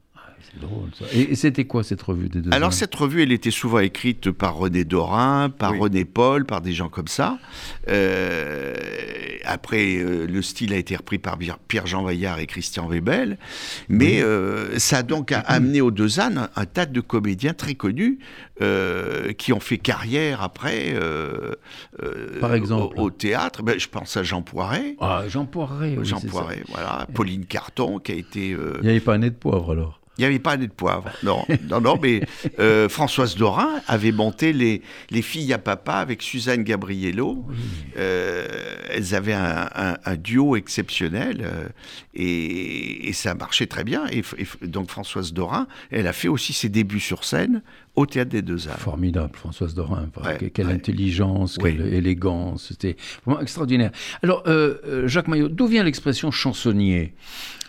[0.53, 1.05] C'est drôle ça.
[1.13, 4.31] Et, et c'était quoi cette revue des deux Alors cette revue, elle était souvent écrite
[4.31, 5.79] par René Dorin, par Oui.
[5.81, 7.39] René Paul, par des gens comme ça.
[7.89, 8.75] Euh,
[9.45, 13.39] après, euh, le style a été repris par Pierre-Jean Vaillard et Christian Webel.
[13.89, 17.55] Mais euh, ça a donc a- amené aux deux ânes un, un tas de comédiens
[17.55, 18.19] très connus
[19.39, 20.93] qui ont fait carrière après
[22.41, 23.63] Par exemple au, au théâtre.
[23.63, 24.97] Ben, je pense à Jean Poiret.
[25.01, 25.95] Ah, Jean Poiret.
[25.97, 26.21] oui, Jean.
[26.21, 27.07] Poiret, voilà.
[27.15, 28.49] Pauline Carton, qui a été...
[28.49, 31.11] Il n'y avait pas un nez de poivre alors il n'y avait pas de poivre.
[31.22, 32.22] Non, non, non, mais
[32.59, 37.46] euh, Françoise Dorin avait monté les, les filles à papa avec Suzanne Gabriello.
[37.96, 38.46] Euh,
[38.90, 41.68] elles avaient un, un- un duo exceptionnel euh,
[42.14, 44.07] et, et ça marchait très bien.
[44.11, 44.22] Et,
[44.66, 47.62] donc Françoise Dorin, elle a fait aussi ses débuts sur scène
[47.94, 48.78] au Théâtre des Deux Arts.
[48.78, 50.09] Formidable, Françoise Dorin.
[50.24, 50.72] Ouais, quelle ouais.
[50.72, 51.76] intelligence, Oui.
[51.76, 52.68] quelle élégance.
[52.68, 53.90] C'était vraiment extraordinaire.
[54.22, 54.42] Alors,
[55.07, 57.14] Jacques Maillot, d'où vient l'expression chansonnier?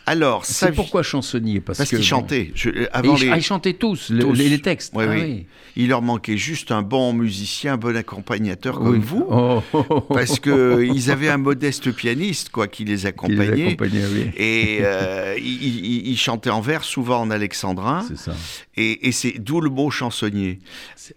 [0.10, 2.52] Alors, ça C'est pourquoi chansonnier Parce, Parce qu'ils chantaient.
[2.56, 4.34] Je- et avant ils, les, ah, ils chantaient tous, le- tous.
[4.34, 4.92] Les, les textes.
[4.96, 5.46] Oui, Ah oui.
[5.76, 9.24] Il leur manquait juste un bon musicien, un bon accompagnateur comme vous.
[9.30, 9.62] Oh,
[10.10, 13.78] Parce que ils avaient un modeste pianiste, quoi, qui les qui les accompagnait.
[14.36, 15.46] Et euh, il,
[15.86, 18.04] il- il chantait en vers, souvent en alexandrin.
[18.08, 18.34] C'est ça.
[18.76, 20.60] Et, et c'est d'où le mot chansonnier.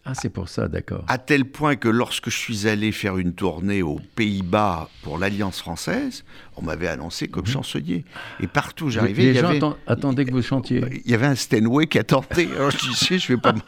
[0.05, 1.05] Ah, c'est pour ça, d'accord.
[1.09, 5.61] À tel point que lorsque je suis allé faire une tournée aux Pays-Bas pour l'Alliance
[5.61, 6.25] française,
[6.57, 8.05] on m'avait annoncé comme chansonnier.
[8.41, 9.33] Et partout où j'arrivais.
[9.33, 9.61] Les gens avait...
[9.87, 10.83] attendaient que vous chantiez.
[11.05, 12.49] Il y avait un Steinway qui attendait.
[12.57, 13.55] Alors je disais, je vais pas.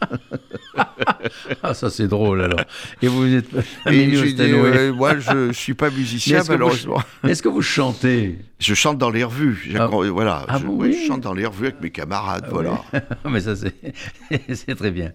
[1.62, 2.60] Ah, ça c'est drôle alors.
[3.00, 3.46] Et vous êtes
[3.90, 7.02] Et au dit, euh, moi, je, je suis pas musicien, que vous- malheureusement.
[7.26, 8.38] Est-ce que vous chantez?
[8.58, 9.72] Je chante dans les revues.
[9.78, 9.86] Ah.
[9.86, 10.44] voilà.
[10.48, 12.46] Ah je, oui, je chante dans les revues avec mes camarades.
[12.50, 12.82] voilà.
[13.28, 15.12] Mais ça, c'est très bien.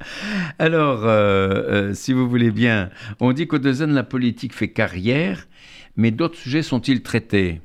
[0.57, 5.47] Alors, euh, euh, si vous voulez bien, on dit qu'au Deux la politique fait carrière,
[5.95, 7.62] mais d'autres sujets sont-ils traités?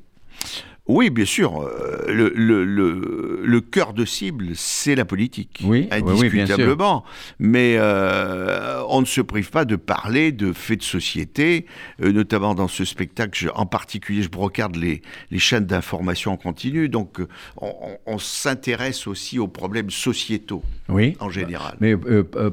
[0.87, 1.61] Oui, bien sûr.
[1.61, 5.59] euh, Le, le, le, le cœur de cible, c'est la politique.
[5.63, 5.87] Oui.
[5.91, 7.03] Indiscutablement.
[7.39, 11.65] Mais euh, on ne se prive pas de parler de faits de société,
[12.03, 13.37] euh, notamment dans ce spectacle.
[13.37, 16.87] je- en particulier, je brocarde les, les chaînes d'information en continu.
[16.87, 17.19] Donc,
[17.57, 21.15] on, s'intéresse aussi aux problèmes sociétaux Oui.
[21.19, 21.75] en général.
[21.79, 21.95] Mais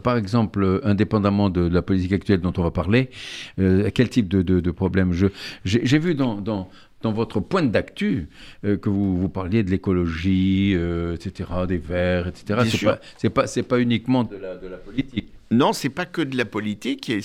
[0.03, 3.11] par exemple, indépendamment de la politique actuelle dont on va parler,
[3.57, 5.31] quel type de, de, de problème J'ai
[5.65, 6.69] j'ai vu dans, dans,
[7.03, 8.29] dans votre pointe d'actu
[8.65, 12.45] euh, que vous, vous parliez de l'écologie, euh, etc., des verts, etc.
[12.49, 12.99] Bien C'est sûr.
[13.33, 15.22] pas, c'est pas, uniquement de la, de la politique.
[15.53, 17.09] Non, c'est pas que de la politique.
[17.11, 17.21] et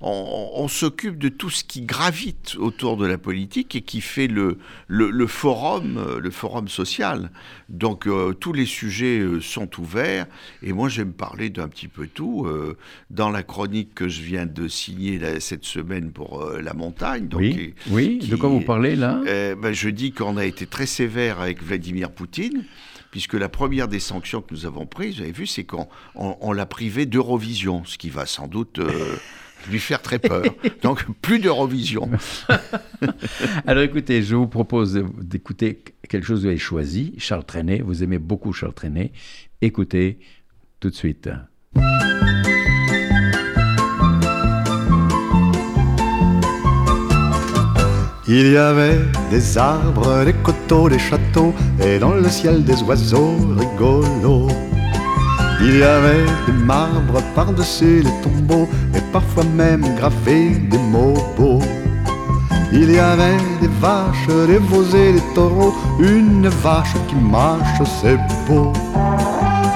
[0.00, 4.28] on on s'occupe de tout ce qui gravite autour de la politique et qui fait
[4.28, 7.30] le, le, le forum, euh, le forum social.
[7.68, 10.26] Donc euh, tous les sujets euh, sont ouverts.
[10.62, 12.46] Et moi, j'aime parler d'un petit peu tout.
[12.46, 12.76] euh,
[13.10, 17.28] dans la chronique que je viens de signer là, cette semaine pour la montagne.
[17.28, 18.18] Donc, oui, et- oui.
[18.18, 19.20] De quoi vous parlez là?
[19.26, 22.64] Euh, ben, je dis qu'on a été très sévère avec Vladimir Poutine,
[23.14, 26.36] puisque la première des sanctions que nous avons prises, vous avez vu, c'est qu'on on,
[26.40, 29.14] on l'a privé d'Eurovision, ce qui va sans doute euh,
[29.70, 30.42] lui faire très peur.
[30.82, 32.10] Donc plus d'Eurovision.
[33.68, 37.82] Alors écoutez, je vous propose d'écouter quelque chose que vous avez choisi, Charles Trenet.
[37.82, 39.12] Vous aimez beaucoup Charles Trenet.
[39.62, 40.18] Écoutez
[40.80, 41.30] tout de suite.
[48.26, 51.52] Il y avait des arbres, des coteaux, des châteaux,
[51.84, 54.48] et dans le ciel des oiseaux rigolos.
[55.60, 61.60] Il y avait des marbres par-dessus les tombeaux, et parfois même gravés des mots beaux.
[62.72, 68.18] Il y avait des vaches, des veaux et des taureaux, une vache qui marche, c'est
[68.48, 68.72] beau.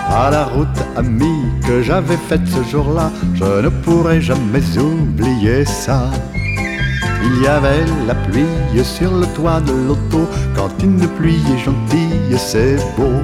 [0.08, 6.10] À la route amie que j'avais faite ce jour-là, je ne pourrai jamais oublier ça.
[7.24, 12.36] Il y avait la pluie sur le toit de l'auto, quand une pluie est gentille,
[12.36, 13.20] c'est beau.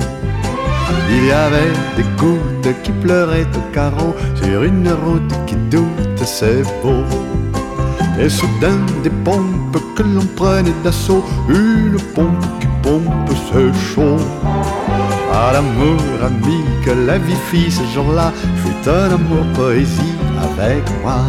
[1.11, 6.63] Il y avait des gouttes qui pleuraient au carreau sur une route qui doute, c'est
[6.83, 7.05] beau.
[8.19, 14.19] Et soudain des pompes que l'on prenait d'assaut, une pompe qui pompe, c'est chaud.
[15.33, 21.23] À l'amour ami que la vie fit ce jour-là, fut un amour poésie avec moi.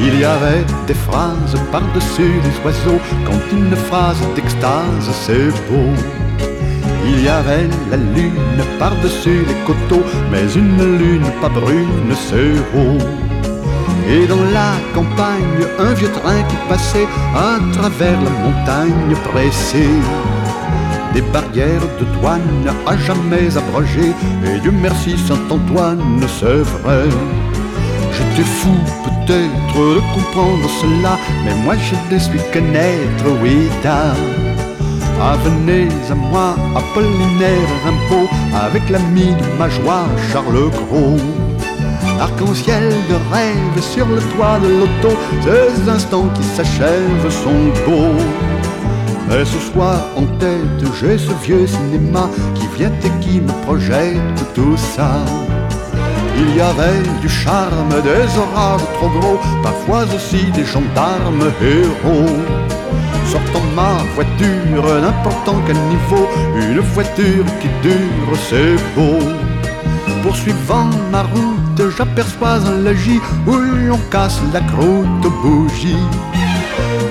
[0.00, 5.90] Il y avait des phrases par-dessus les oiseaux, quand une phrase d'extase, c'est beau.
[7.06, 12.98] Il y avait la lune par-dessus les coteaux, mais une lune pas brune, c'est beau.
[14.08, 19.88] Et dans la campagne, un vieux train qui passait à travers la montagne pressée.
[21.14, 24.12] Des barrières de douane à jamais abrogées,
[24.44, 27.04] et Dieu merci Saint-Antoine, c'est vrai.
[28.12, 28.74] J'étais fou
[29.26, 33.68] peut-être comprendre cela, mais moi je ne suis être, oui,
[35.20, 41.16] Ah, venez à moi, Apollinaire Rimbaud, avec l'ami de ma joie, Charles Gros.
[42.20, 48.22] Arc-en-ciel de rêve sur le toit de l'auto, ces instants qui s'achèvent sont beaux.
[49.28, 54.54] Mais ce soir en tête, j'ai ce vieux cinéma qui vient et qui me projette
[54.54, 55.10] tout ça.
[56.36, 62.36] Il y avait du charme, des orages trop gros, parfois aussi des gendarmes héros.
[63.26, 69.18] Sortant ma voiture, n'importe quel niveau, une voiture qui dure, c'est beau.
[70.22, 73.52] Poursuivant ma route, j'aperçois un logis où
[73.88, 76.06] l'on casse la croûte bougie.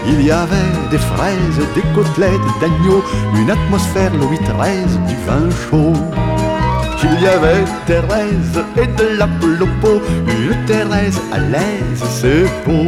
[0.06, 3.04] Il y avait des fraises, des côtelettes d'agneau,
[3.36, 6.23] une atmosphère Louis XIII, du vin chaud.
[7.04, 9.54] Il y avait Thérèse et de la poule
[10.28, 12.88] une Thérèse à l'aise, c'est beau.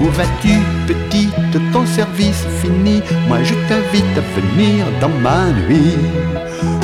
[0.00, 0.54] Où vas-tu,
[0.86, 3.02] petite, ton service fini?
[3.26, 5.96] Moi je t'invite à venir dans ma nuit.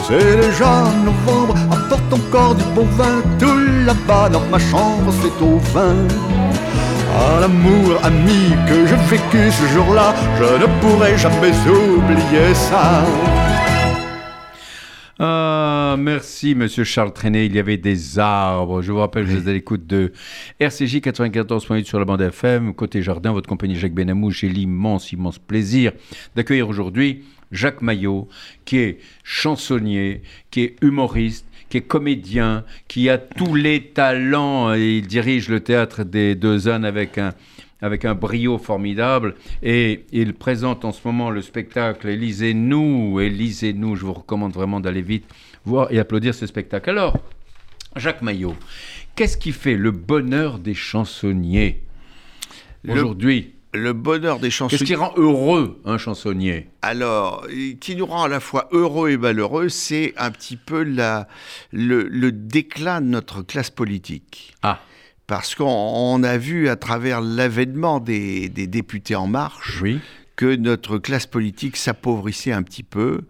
[0.07, 3.23] C'est déjà novembre, apporte encore du bon vin.
[3.39, 5.97] Tout là-bas dans ma chambre, c'est au vin.
[7.17, 13.05] À l'amour ami que j'ai vécu ce jour-là, je ne pourrai jamais oublier ça.
[15.95, 17.47] Ah, merci, monsieur Charles Trenet.
[17.47, 18.83] Il y avait des arbres.
[18.83, 20.11] Je vous rappelle, vous êtes à l'écoute de
[20.59, 22.75] RCJ 94.8 sur la bande FM.
[22.75, 24.33] Côté jardin, votre compagnie Jacques Benamou.
[24.33, 25.93] J'ai l'immense, immense plaisir
[26.35, 28.29] d'accueillir aujourd'hui Jacques Maillot,
[28.65, 34.75] qui est chansonnier, qui est humoriste, qui est comédien, qui a tous les talents.
[34.75, 37.35] Il dirige le théâtre des Deux Ânes avec un
[37.83, 39.35] avec un brio formidable.
[39.63, 43.95] Et il présente en ce moment le spectacle Élisez-nous, Élisez-nous.
[43.95, 45.27] Je vous recommande vraiment d'aller vite
[45.65, 46.91] voir et applaudir ce spectacle.
[46.91, 47.19] Alors,
[47.97, 48.57] Jacques Maillot,
[49.15, 51.83] qu'est-ce qui fait le bonheur des chansonniers
[52.89, 53.51] aujourd'hui?
[53.77, 54.79] le bonheur des chansonniers.
[54.79, 56.69] Qu'est-ce qui rend heureux un chansonnier?
[56.81, 57.45] Alors,
[57.81, 61.27] qui nous rend à la fois heureux et malheureux, c'est un petit peu la,
[61.73, 64.55] le, le, déclin de notre classe politique.
[64.63, 64.79] Ah
[65.27, 69.83] parce qu'on a vu à travers l'avènement des, députés en marche
[70.37, 73.23] que notre classe politique s'appauvrissait un petit peu,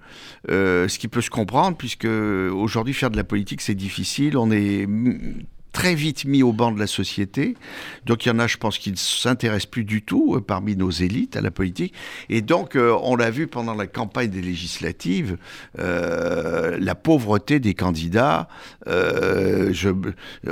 [0.51, 4.51] euh, ce qui peut se comprendre puisque aujourd'hui faire de la politique c'est difficile, on
[4.51, 4.87] est
[5.75, 7.57] très vite mis au banc de la société.
[8.07, 10.77] Donc il y en a, je pense, qui ne s'intéressent plus du tout euh, parmi
[10.77, 11.93] nos élites à la politique.
[12.31, 15.37] Et donc, euh, on l'a vu pendant la campagne des législatives,
[15.81, 18.49] euh, la pauvreté des candidats.
[18.87, 19.91] Je,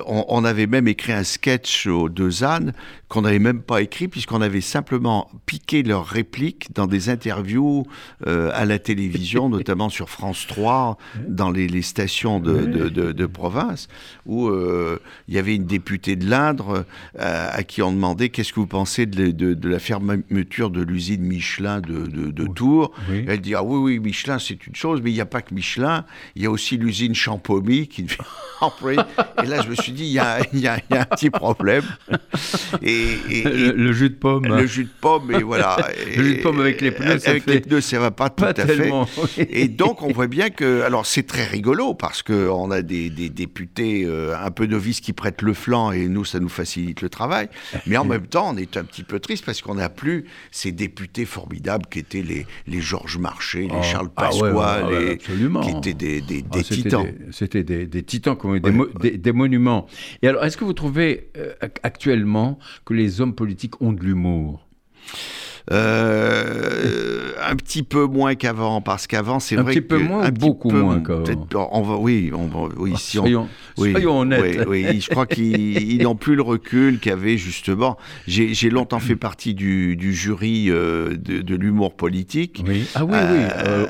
[0.06, 2.72] on, avait même écrit un sketch aux deux ânes
[3.08, 7.86] qu'on n'avait même pas écrit puisqu'on avait simplement piqué leurs répliques dans des interviews
[8.26, 13.86] à la télévision, notamment sur France 3, dans les, stations de, de, de, province,
[14.26, 14.50] où
[15.28, 16.84] il y avait une députée de l'Indre
[17.18, 20.82] euh, à qui on demandait qu'est-ce que vous pensez de, de- de la fermeture de
[20.82, 22.92] l'usine Michelin de, Tours.
[23.10, 23.24] Oui.
[23.28, 25.54] Elle dit ah oui oui Michelin c'est une chose, mais il n'y a pas que
[25.54, 26.04] Michelin,
[26.36, 28.06] il y a aussi l'usine Champomy qui
[28.60, 29.00] employée.
[29.42, 31.30] Et là je me suis dit il y a, y a- y a un petit
[31.30, 31.84] problème.
[32.82, 34.46] Et, et- Le, et le jus de pomme.
[34.46, 35.76] le jus de pomme et voilà.
[36.16, 38.30] Le jus de pomme avec les pneus, ça avec fait les pneus ça va pas
[38.30, 38.90] tout à fait.
[38.90, 39.46] oui.
[39.50, 40.82] Et donc, on voit bien que.
[40.82, 45.12] Alors, c'est très rigolo parce qu'on a des, des députés euh, un peu novices qui
[45.12, 47.48] prêtent le flanc et nous, ça nous facilite le travail.
[47.86, 50.72] Mais en même temps, on est un petit peu triste parce qu'on n'a plus ces
[50.72, 55.08] députés formidables qui étaient les, les Georges Marchais, les Oh, Charles ah ouais, Pasqua, ouais,
[55.10, 57.06] les- qui étaient des, des, Ah, des titans.
[57.32, 59.10] C'était des, des titans, comme des, Ouais, mo- ouais.
[59.18, 59.86] des- monuments.
[60.22, 64.02] Et alors, est-ce que vous trouvez euh, ac- actuellement que les hommes politiques ont de
[64.02, 64.66] l'humour?
[65.70, 70.28] Euh, un petit peu moins qu'avant, parce qu'avant, c'est Un vrai petit peu moins un
[70.30, 73.48] ou beaucoup peu- moins qu'avant On va, oui, on va, oui, si on, soyons,
[73.78, 74.64] Oui, soyons honnêtes.
[74.68, 77.96] Oui, oui, je crois qu'ils ils n'ont plus le recul qu'avait justement.
[78.26, 82.62] J'ai longtemps fait partie du, du jury euh, de, de l'humour politique.
[82.66, 82.84] Oui.
[82.94, 83.38] Ah oui, oui.
[83.66, 83.86] Euh,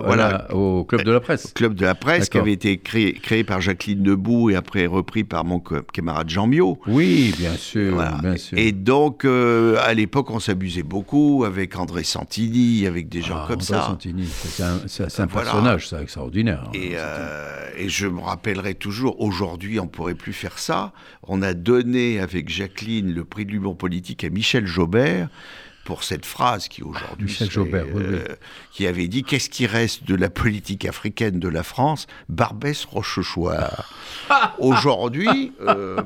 [0.00, 0.52] au, voilà.
[0.54, 1.52] au club de la au presse.
[1.54, 5.24] Club de la presse, qui avait été créé, créé par Jacqueline Debout et après repris
[5.24, 5.60] par mon
[5.92, 6.78] camarade Jean Miot.
[6.86, 8.18] Oui, bien sûr, Voilà.
[8.22, 8.56] bien sûr.
[8.58, 10.97] Et donc, à l'époque, on s'amusait beaucoup
[11.44, 13.86] avec André Santini, avec des gens Ah, comme André ça.
[13.86, 15.50] Santini, c'est un, c'est- c'est un Voilà.
[15.50, 16.64] personnage, ça, extraordinaire.
[16.74, 20.92] Et, André euh, et je me rappellerai toujours, aujourd'hui, on ne pourrait plus faire ça.
[21.22, 25.28] On a donné avec Jacqueline le prix de l'humour politique à Michel Jaubert
[25.88, 28.14] pour cette phrase qui aujourd'hui Michel Jaubert, oui, oui.
[28.16, 28.34] euh,
[28.72, 32.06] qui avait dit qu'est-ce qui reste de la politique africaine de la France?
[32.28, 33.90] Barbès Rochechouart.
[34.58, 35.96] aujourd'hui, euh,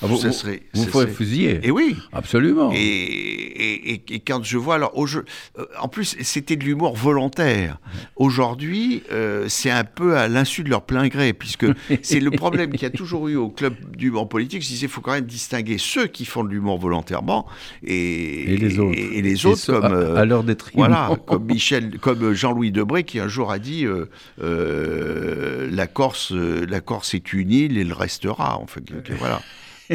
[0.00, 1.60] Ah, vous, ça vous- serait, vous ça ferez serait- fusiller.
[1.64, 1.96] Et oui.
[2.12, 2.70] Absolument.
[2.72, 5.24] Et, et, et- et quand je vois, alors, au jeu,
[5.58, 7.78] euh, en plus, c'était de l'humour volontaire.
[8.14, 11.66] Aujourd'hui, euh, c'est un peu à l'insu de leur plein gré, puisque
[12.02, 14.62] c'est le problème qu'il y a toujours eu au club d'humour politique.
[14.62, 17.46] Je disais, il faut quand même distinguer ceux qui font de l'humour volontairement
[17.82, 18.96] et, Et les autres.
[18.96, 19.84] Et, et les autres, ça, comme.
[19.84, 20.78] à, euh, à leur détriment.
[20.78, 24.06] voilà, comme Michel, comme Jean-Louis Debré qui un jour a dit euh,
[24.42, 28.58] euh, la Corse, euh, la Corse est une île et le restera.
[28.58, 29.40] En fait, que- que voilà.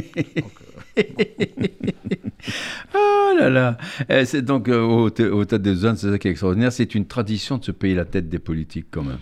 [2.95, 3.77] Oh là là
[4.25, 6.71] C'est donc euh, au, au Théâtre des Zones, c'est ça qui est extraordinaire.
[6.71, 9.17] C'est une tradition de se payer la tête des politiques quand même.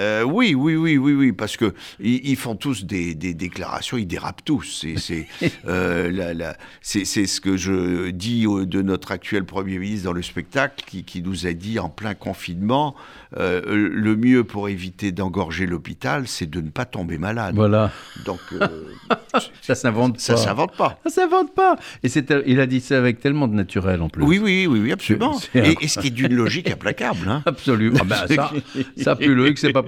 [0.00, 3.98] Euh, oui, oui, oui, oui, oui, parce que ils, ils font tous des, des déclarations,
[3.98, 4.86] ils dérapent tous.
[4.96, 5.26] C'est,
[5.68, 11.22] euh, ce que je dis de notre actuel Premier ministre dans le spectacle, qui, qui
[11.22, 12.94] nous a dit en plein confinement,
[13.36, 17.54] euh, le mieux pour éviter d'engorger l'hôpital, c'est de ne pas tomber malade.
[17.54, 17.92] Voilà.
[18.24, 18.66] Donc, euh,
[19.62, 20.18] Ça s'invente pas.
[20.18, 20.98] ça s'invente pas.
[21.04, 21.76] Ça s'invente pas.
[22.02, 22.08] Et
[22.46, 24.24] il a dit ça avec tellement de naturel en plus.
[24.24, 25.38] Oui, oui, oui, oui, absolument.
[25.54, 27.28] Et, ce qui est d'une logique implacable.
[27.28, 27.42] Hein.
[27.46, 27.98] Absolument.
[28.00, 28.52] Ah ben, ça,
[28.96, 29.82] ça plus logique, c'est pas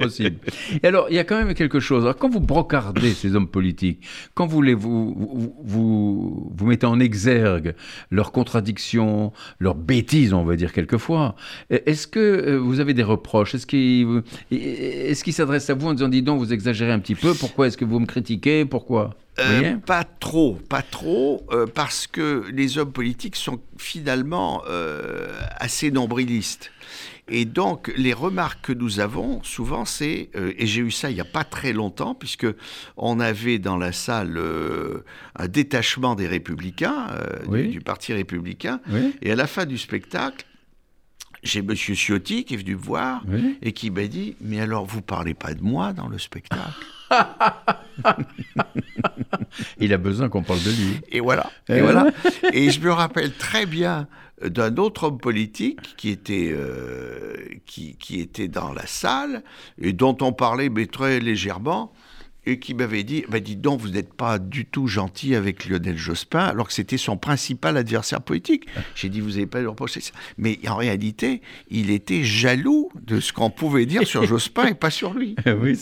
[0.82, 2.12] Et alors, il y a quand même quelque chose.
[2.18, 5.14] Quand vous brocardez ces hommes politiques, quand vous les vous,
[5.62, 7.74] vous, vous, mettez en exergue
[8.10, 11.36] leurs contradictions, leurs bêtises, on va dire quelquefois,
[11.70, 13.54] est-ce que euh, vous avez des reproches?
[13.54, 17.34] Est-ce qu'ils qu'ils s'adressent à vous en disant, dis donc, vous exagérez un petit peu
[17.34, 18.64] Pourquoi est-ce que vous me critiquez?
[18.64, 19.16] Pourquoi?
[19.38, 25.90] Euh, pas trop, pas trop, euh, parce que les hommes politiques sont finalement euh, assez
[25.90, 26.70] nombrilistes.
[27.28, 31.20] Et donc, les remarques que nous avons, souvent, c'est, et j'ai eu ça il n'y
[31.20, 32.46] a pas très longtemps, puisque
[32.98, 34.38] on avait dans la salle
[35.36, 37.06] un détachement des républicains,
[37.48, 40.44] du- Parti républicain, Oui, et à la fin du spectacle,
[41.42, 41.74] j'ai M.
[41.74, 43.56] Ciotti qui est venu me voir oui.
[43.62, 46.60] et qui m'a dit, mais alors vous parlez pas de moi dans le spectacle?
[49.78, 51.00] Il a besoin qu'on parle de lui.
[51.10, 51.50] Et voilà.
[51.68, 52.10] Et Et, voilà.
[52.52, 54.08] et je me rappelle très bien
[54.42, 59.42] d'un autre homme politique qui était, euh, qui, qui était dans la salle
[59.80, 61.92] et dont on parlait mais très légèrement
[62.44, 65.96] et qui m'avait dit bah, Dites donc, vous n'êtes pas du tout gentil avec Lionel
[65.96, 68.66] Jospin, alors que c'était son principal adversaire politique.
[68.94, 70.12] J'ai dit Vous n'avez pas lui reprocher ça.
[70.38, 74.90] Mais en réalité, il était jaloux de ce qu'on pouvait dire sur Jospin et pas
[74.90, 75.36] sur lui.
[75.60, 75.76] oui,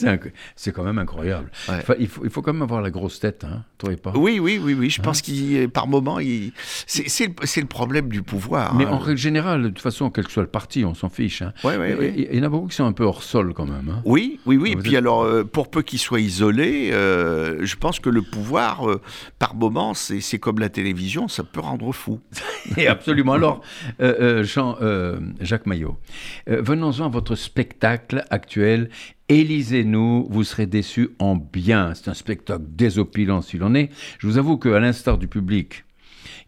[0.57, 1.51] c'est, quand même incroyable.
[1.69, 1.77] Ouais.
[1.79, 4.39] Enfin, il, faut, il faut quand même avoir la grosse tête, hein, trouvez pas Oui,
[4.39, 4.91] oui, oui, oui.
[4.91, 6.53] Je pense qu'il, par moment, il...
[6.87, 8.75] c'est, le, le problème du pouvoir.
[8.75, 8.91] Mais hein.
[8.93, 11.43] en règle générale, de toute façon, quel que soit le parti, on s'en fiche.
[11.43, 11.53] hein.
[11.65, 12.15] Ouais, ouais.
[12.17, 13.89] Il il y en a beaucoup qui sont un peu hors sol quand même.
[13.91, 14.03] hein.
[14.05, 14.75] Oui, oui, oui.
[14.75, 16.21] Vous Puis êtes- alors, euh, pour peu qu'il soit
[16.59, 19.01] euh, je pense que le pouvoir, euh,
[19.39, 22.21] par moment, c'est, comme la télévision, ça peut rendre fou.
[22.77, 23.35] Et absolument.
[23.35, 23.61] Alors,
[24.01, 24.77] euh, Jean,
[25.41, 25.99] Jacques Maillot,
[26.47, 28.91] venons-en à votre spectacle actuel.
[29.29, 31.95] Élisez-nous, vous serez déçus en bien.
[31.95, 33.91] C'est un spectacle désopilant s'il en est.
[34.19, 35.85] Je vous avoue qu'à l'instar du public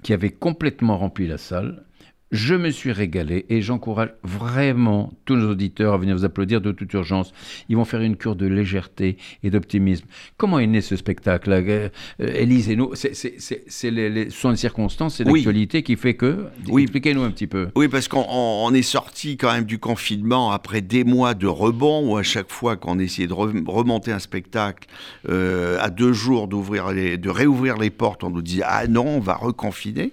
[0.02, 1.84] qui avait complètement rempli la salle,
[2.32, 6.72] Je me suis régalé et j'encourage vraiment tous nos auditeurs à venir vous applaudir de
[6.72, 7.34] toute urgence.
[7.68, 10.06] Ils vont faire une cure de légèreté et d'optimisme.
[10.38, 14.48] Comment est né ce spectacle euh, Élise et nous, c'est, c'est, c'est, c'est les, sont
[14.50, 15.40] les circonstances, c'est Oui.
[15.40, 16.46] l'actualité qui fait que.
[16.68, 16.84] Oui.
[16.84, 17.68] Expliquez-nous un petit peu.
[17.76, 21.46] Oui, parce qu'on on- on est sorti quand même du confinement après des mois de
[21.46, 24.88] rebond où à chaque fois qu'on essayait de re- remonter un spectacle
[25.28, 29.06] euh, à deux jours d'ouvrir les, de réouvrir les portes, on nous disait ah non,
[29.06, 30.12] on va reconfiner.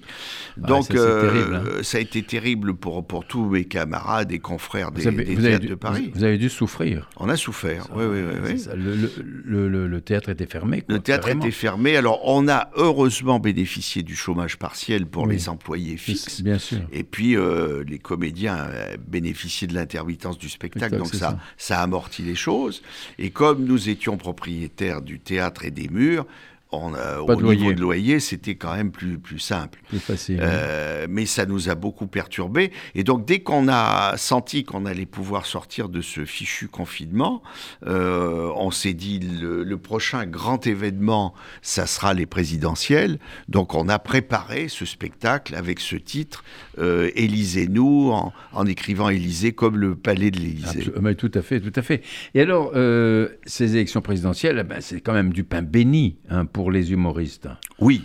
[0.61, 1.63] Ah, Donc ça, c'est terrible, hein.
[1.83, 5.59] ça a été terrible pour pour tous mes camarades et confrères des, avez, des théâtres
[5.61, 6.11] dû, de Paris.
[6.13, 7.09] vous avez dû souffrir.
[7.17, 7.87] On a souffert.
[7.95, 8.63] Oui, oui, oui.
[8.75, 9.11] Le, le-
[9.45, 10.81] le- le- le théâtre était fermé.
[10.81, 11.95] quoi, Le théâtre était fermé.
[11.95, 15.33] Alors, on a heureusement bénéficié du chômage partiel pour Oui.
[15.35, 16.41] les employés fixes.
[16.41, 16.79] Bien sûr.
[16.91, 21.39] Et puis, euh, les comédiens euh, bénéficiaient de l'intermittence du spectacle, donc ça, ça.
[21.57, 22.81] ça amortit les choses.
[23.17, 26.25] Et comme nous étions propriétaires du théâtre et des murs,
[26.71, 27.73] au de niveau loyer.
[27.73, 29.79] de loyer, c'était quand même plus, plus simple.
[29.87, 30.39] Plus facile.
[30.41, 32.71] Euh, mais ça nous a beaucoup perturbé.
[32.93, 37.41] Et donc, dès qu'on a senti qu'on allait pouvoir sortir de ce fichu confinement,
[37.87, 43.19] euh, on s'est dit le, le prochain grand événement, ça sera les présidentielles.
[43.47, 46.43] Donc, on a préparé ce spectacle avec ce titre,
[46.79, 50.91] euh, Élisez-nous, en, en écrivant Élysée comme le palais de l'Élysée.
[51.01, 52.01] Mais tout à fait, tout à fait.
[52.35, 56.71] Et alors, euh, ces élections présidentielles, ben, c'est quand même du pain béni hein, pour
[56.71, 57.47] les humoristes.
[57.79, 58.01] Oui.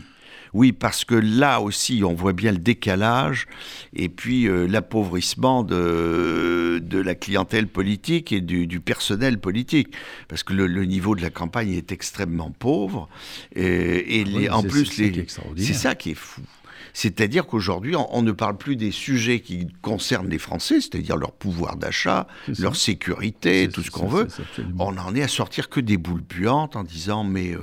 [0.53, 3.47] Oui, parce que là aussi, on voit bien le décalage
[3.93, 9.89] et puis euh, l'appauvrissement de, de la clientèle politique et du, du personnel politique.
[10.29, 13.09] Parce que le, le niveau de la campagne est extrêmement pauvre.
[13.57, 15.67] Et, et Ah oui, les- en plus, c'est ça les- qui est extraordinaire.
[15.67, 16.41] c'est ça qui est fou.
[16.95, 21.33] C'est-à-dire qu'aujourd'hui, on, on ne parle plus des sujets qui concernent les Français, c'est-à-dire leur
[21.33, 22.29] pouvoir d'achat,
[22.59, 24.29] leur sécurité, tout ce qu'on veut.
[24.79, 27.59] On en est à sortir que des boules puantes en disant mais euh,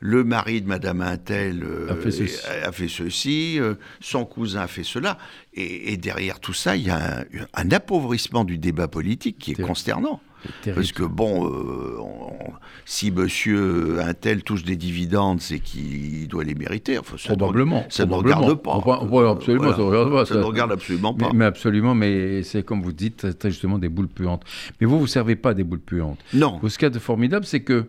[0.00, 2.46] le mari de Madame Intel euh, A fait ceci.
[2.62, 5.16] a fait ceci, euh, son cousin a fait cela,
[5.54, 7.24] et, et derrière tout ça, il y a un,
[7.54, 10.20] un appauvrissement du débat politique qui est consternant.
[10.74, 12.52] Parce que bon, euh, on-
[12.84, 16.98] si Monsieur Intel touche des dividendes, c'est qu'il doit les mériter.
[16.98, 17.84] Enfin, ça ne- Probablement.
[17.88, 18.74] ça ne regarde pas.
[18.76, 19.40] Absolument, Voilà.
[19.40, 20.26] ça ne regarde pas.
[20.26, 21.32] Ça ne regarde absolument Mais, pas.
[21.34, 24.42] mais absolument, mais c'est comme vous dites, très justement des boules puantes.
[24.80, 26.18] Mais vous, vous ne servez pas des boules puantes.
[26.32, 26.60] Non.
[26.68, 27.86] Ce qu'il y a de formidable, c'est que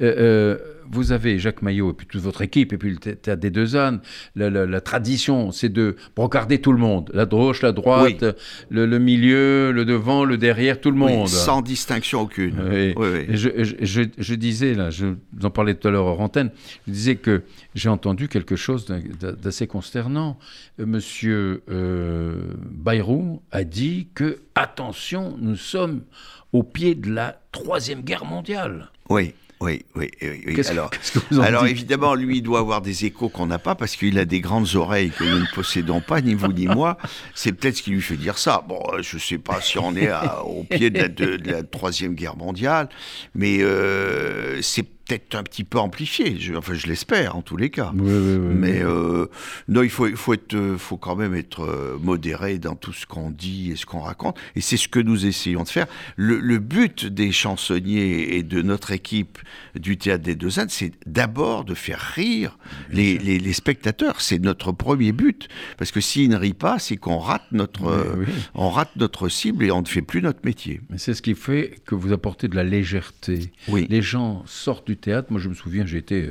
[0.00, 0.58] euh, euh,
[0.92, 3.50] vous avez Jacques Maillot et puis toute votre équipe, et puis le thé- théâtre des
[3.50, 4.00] deux ânes.
[4.34, 7.10] La, la- la tradition, c'est de brocarder tout le monde.
[7.14, 8.24] La gauche, la droite,
[8.70, 11.28] le, le milieu, le devant, le derrière, tout le Oui, monde.
[11.28, 12.56] sans distinction aucune.
[12.68, 12.92] Oui.
[13.28, 16.50] Je, je- je- je disais, là, je vous en parlais tout à l'heure hors antenne,
[16.88, 17.42] je disais que
[17.76, 18.86] j'ai entendu quelque chose
[19.40, 20.38] d'assez consternant.
[20.80, 22.34] Euh, Monsieur euh,
[22.68, 26.02] Bayrou a dit que, attention, nous sommes
[26.52, 28.90] au pied de la Troisième Guerre mondiale.
[29.08, 30.10] Oui, oui, oui.
[30.22, 30.54] oui, oui.
[30.54, 33.28] Qu'est-ce Alors, qu'est-ce que vous en Alors dites évidemment, lui, il doit avoir des échos
[33.28, 36.34] qu'on n'a pas parce qu'il a des grandes oreilles que nous ne possédons pas, ni
[36.34, 36.96] vous ni moi.
[37.34, 38.64] C'est peut-être ce qui lui fait dire ça.
[38.66, 41.36] Bon, euh, je ne sais pas si on est à- au pied de la, de-
[41.36, 42.88] de la Troisième Guerre mondiale,
[43.34, 46.38] mais euh, c'est peut-être un petit peu amplifié.
[46.38, 47.92] Je, enfin, je l'espère en tous les cas.
[47.94, 48.54] Oui, oui, oui.
[48.54, 49.26] Mais euh,
[49.68, 53.06] non, il faut, faut, être, euh, faut quand même être euh, modéré dans tout ce
[53.06, 54.36] qu'on dit et ce qu'on raconte.
[54.54, 55.86] Et c'est ce que nous essayons de faire.
[56.16, 59.38] Le, le but des chansonniers et de notre équipe
[59.78, 62.56] du Théâtre des Deux Indes, c'est d'abord de faire rire
[62.90, 64.20] les, les- les spectateurs.
[64.20, 65.48] C'est notre premier but.
[65.76, 68.14] Parce que s'ils ne rient pas, c'est qu'on rate notre,
[68.54, 70.80] on rate notre cible et on ne fait plus notre métier.
[70.90, 73.50] Mais c'est ce qui fait que vous apportez de la légèreté.
[73.68, 73.86] Oui.
[73.90, 75.28] Les gens sortent du théâtre.
[75.30, 76.28] Moi, je me souviens, j'étais.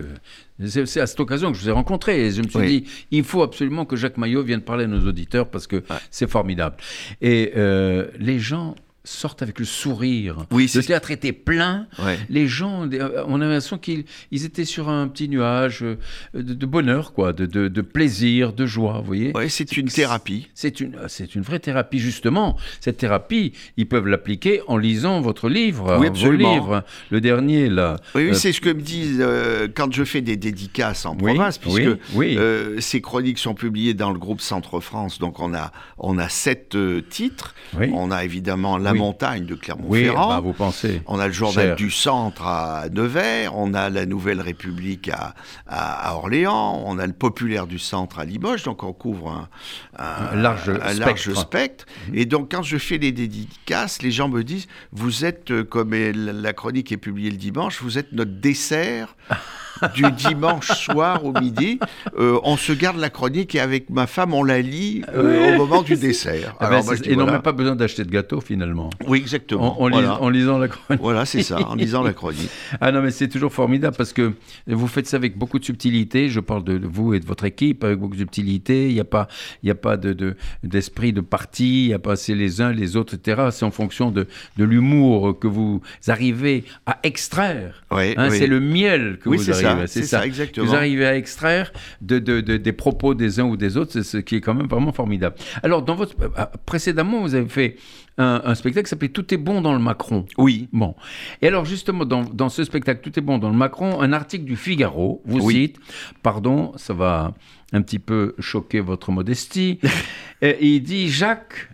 [0.62, 2.26] euh, c'est à cette occasion que je vous ai rencontré.
[2.26, 2.82] Et je me suis Oui.
[2.82, 6.30] dit, il faut absolument que Jacques Maillot vienne parler à nos auditeurs parce que c'est
[6.30, 6.78] formidable.
[7.22, 10.46] Et euh, les gens sortent avec le sourire.
[10.52, 11.88] Oui, le théâtre était plein.
[12.04, 12.20] Ouais.
[12.30, 15.96] Les gens, euh, on a l'impression qu'ils ils étaient sur un petit nuage euh,
[16.34, 19.32] de, de bonheur, quoi, de, de- de plaisir, de joie, vous voyez.
[19.36, 20.50] Ouais, c'est une thérapie.
[20.54, 22.58] C'est une, c'est une vraie thérapie, justement.
[22.82, 26.84] Cette thérapie, ils peuvent l'appliquer en lisant votre livre, Oui, vos livres.
[27.10, 27.96] Le dernier, là.
[28.16, 31.14] Oui, oui, Euh, c'est ce que me disent euh, quand je fais des dédicaces en
[31.16, 31.80] Oui, province, puisque
[32.18, 35.20] euh, ces chroniques sont publiées dans le groupe Centre France.
[35.20, 37.56] Donc on a on a sept euh, titres.
[37.94, 39.00] On a évidemment La Oui.
[39.00, 40.30] Montagne de oui, Clermont-Ferrand.
[40.30, 41.02] bah, vous pensez.
[41.08, 41.76] On a le journal Cher.
[41.76, 45.34] du centre à Nevers, on a la Nouvelle République à,
[45.68, 49.50] à- à Orléans, on a le populaire du centre à Limoges, donc on couvre un,
[49.98, 51.86] un- Un large un large spectre.
[52.14, 55.94] Et donc quand je fais les dédicaces, les gens me disent, vous êtes, euh, comme
[55.94, 59.16] la la chronique est publiée le dimanche, vous êtes notre dessert
[59.96, 61.80] du dimanche soir au midi.
[62.18, 65.58] Euh, on se garde la chronique et avec ma femme, on la lit euh, au
[65.58, 66.56] moment du dessert.
[66.60, 68.79] Ah ben, Alors, moi, je dis, et n'ont même pas besoin d'acheter de gâteau finalement.
[69.08, 69.80] Oui, exactement.
[69.82, 70.22] En, en lis- voilà.
[70.22, 71.02] en lisant la chronique.
[71.02, 72.50] Voilà, c'est ça, en lisant la chronique.
[72.82, 74.34] Ah non, mais c'est toujours formidable parce que
[74.68, 76.30] vous faites ça avec beaucoup de subtilité.
[76.30, 78.88] Je parle de de vous et de votre équipe avec beaucoup de subtilité.
[78.90, 79.28] Il n'y a pas,
[79.64, 81.86] il y a pas de, de- d'esprit de parti.
[81.86, 83.48] Il n'y a pas c'est les uns, les autres, etc.
[83.52, 84.28] C'est en fonction de,
[84.58, 87.84] de l'humour que vous arrivez à extraire.
[87.92, 88.38] Ouais, Hein, oui.
[88.38, 89.88] C'est le miel que Oui, vous c'est ça, arrivez.
[89.88, 90.66] c'est ça, exactement.
[90.66, 91.72] Vous arrivez à extraire
[92.02, 94.54] de, de- de- des propos des uns ou des autres, c'est ce qui est quand
[94.54, 95.36] même vraiment formidable.
[95.64, 97.76] Alors, dans votre, euh, précédemment, vous avez fait
[98.20, 100.26] un, un spectacle qui s'appelait Tout est bon dans le Macron.
[100.38, 100.68] Oui.
[100.72, 100.94] Bon.
[101.42, 104.46] Et alors, justement, dans, dans ce spectacle Tout est bon dans le Macron, un article
[104.46, 105.54] du Figaro vous Oui.
[105.54, 105.80] cite,
[106.22, 107.34] pardon, ça va
[107.74, 109.80] un petit peu choquer votre modestie,
[110.42, 111.70] et il dit Jacques,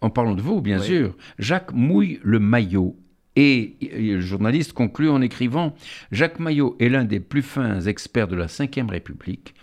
[0.00, 0.86] en parlant de vous, bien Oui.
[0.86, 2.96] sûr, Jacques mouille le maillot.
[3.36, 5.72] Et, et le journaliste conclut en écrivant
[6.10, 9.54] Jacques Maillot est l'un des plus fins experts de la Ve République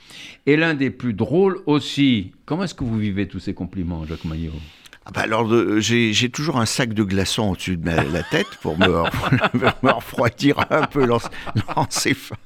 [0.45, 2.31] et l'un des plus drôles aussi.
[2.45, 4.53] Comment est-ce que vous vivez tous ces compliments, Jacques Maillot?
[5.07, 8.47] Ah bah alors, de- j'ai toujours un sac de glaçons au-dessus de ma, la tête
[8.61, 8.87] pour me,
[9.83, 11.21] me refroidir un peu l'en-
[11.77, 12.37] l'encéphale.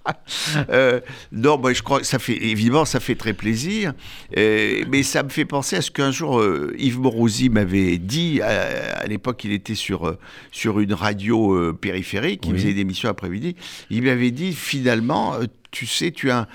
[0.70, 0.99] Euh,
[1.32, 3.93] non, bah, je crois que ça fait, évidemment, ça fait très plaisir.
[4.38, 8.41] Euh, mais ça me fait penser à ce qu'un jour, euh, Yves Morosi m'avait dit,
[8.41, 10.20] à, à l'époque, il était sur, euh,
[10.51, 12.59] sur une radio euh, périphérique, il Oui.
[12.59, 13.55] faisait des émissions après-midi.
[13.89, 16.47] Il m'avait dit, finalement, euh, tu sais, tu as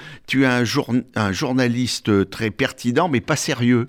[0.44, 3.88] un, jour- un journaliste très pertinent, mais pas sérieux.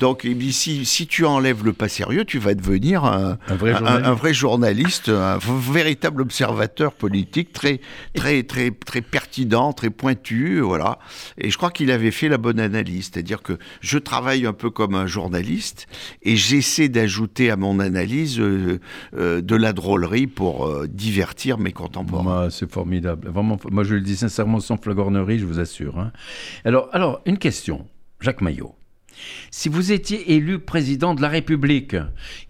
[0.00, 3.72] Donc, dit, si, si tu enlèves le pas sérieux, tu vas devenir un, Un vrai
[3.74, 4.06] journaliste.
[4.06, 7.80] un vrai journaliste, un v- véritable observateur politique, très,
[8.14, 10.98] très, très, très pertinent, très pointu, voilà.
[11.38, 14.70] Et je crois qu'il avait fait la bonne analyse, c'est-à-dire que je travaille un peu
[14.70, 15.86] comme un journaliste
[16.22, 18.80] et j'essaie d'ajouter à mon analyse euh,
[19.16, 22.48] euh, de la drôlerie pour euh, divertir mes contemporains.
[22.50, 23.28] C'est formidable.
[23.28, 25.98] Vraiment, moi, je le dis sincèrement, sans flagornerie, je vous assure.
[25.98, 26.12] hein.
[26.64, 27.86] Alors, alors, une question,
[28.20, 28.74] Jacques Maillot.
[29.50, 31.96] Si vous étiez élu président de la République,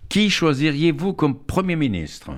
[0.08, 2.30] qui choisiriez-vous comme Premier ministre?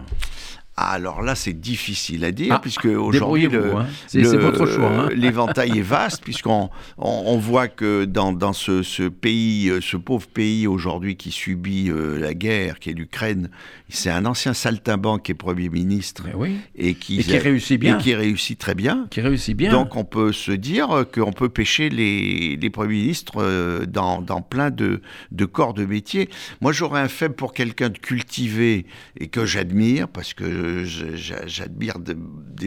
[0.76, 3.86] Alors là, c'est difficile à dire, Ah, puisque aujourd'hui, hein.
[4.08, 5.08] C'est- le- c'est votre choix, hein.
[5.14, 6.68] l'éventail est vaste, puisqu'on
[6.98, 11.30] on, on voit que dans, dans ce, ce pays, euh, ce pauvre pays aujourd'hui qui
[11.30, 13.50] subit euh, la guerre, qui est l'Ukraine,
[13.94, 16.56] c'est un ancien saltimbanque qui est Premier ministre oui.
[16.76, 17.98] et qui, Et qui réussit bien.
[17.98, 19.06] et qui réussit très bien.
[19.10, 19.70] Qui réussit bien.
[19.72, 24.42] Donc on peut se dire qu'on peut pêcher les, les premiers ministres euh, dans, dans
[24.42, 25.00] plein de,
[25.32, 26.28] de corps de métier.
[26.60, 28.86] Moi j'aurais un faible pour quelqu'un de cultivé
[29.18, 32.16] et que j'admire parce que j'admire de-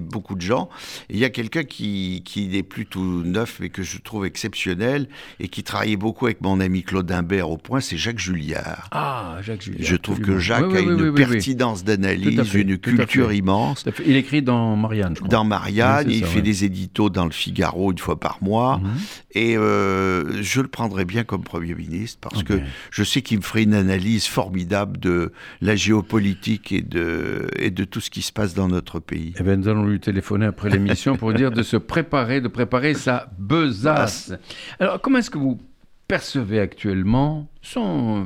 [0.01, 0.69] beaucoup de gens.
[1.09, 5.07] Il y a quelqu'un qui, qui n'est plus tout neuf mais que je trouve exceptionnel
[5.39, 8.87] et qui travaillait beaucoup avec mon ami Claude Imbert au point, c'est Jacques Julliard.
[8.91, 9.77] Ah, Jacques Julien.
[9.81, 10.37] Je trouve absolument.
[10.37, 11.11] que Jacques Oui, oui, a une.
[11.17, 13.85] Pertinence d'analyse, une culture immense.
[14.05, 15.29] Il écrit dans Marianne, je crois.
[15.29, 16.41] Dans Marianne, Oui, il fait ouais.
[16.41, 18.77] des éditos dans le Figaro une fois par mois.
[18.79, 18.89] Mhm.
[19.33, 22.47] Et euh, je le prendrais bien comme Premier ministre parce Ok.
[22.47, 22.59] que
[22.91, 27.83] je sais qu'il me ferait une analyse formidable de la géopolitique et de, et de
[27.83, 29.33] tout ce qui se passe dans notre pays.
[29.39, 32.93] Eh bien, nous allons lui téléphoner après l'émission pour dire de se préparer, de préparer
[32.93, 34.33] sa besace.
[34.79, 35.59] Alors, comment est-ce que vous
[36.07, 38.25] percevez actuellement, sans, euh,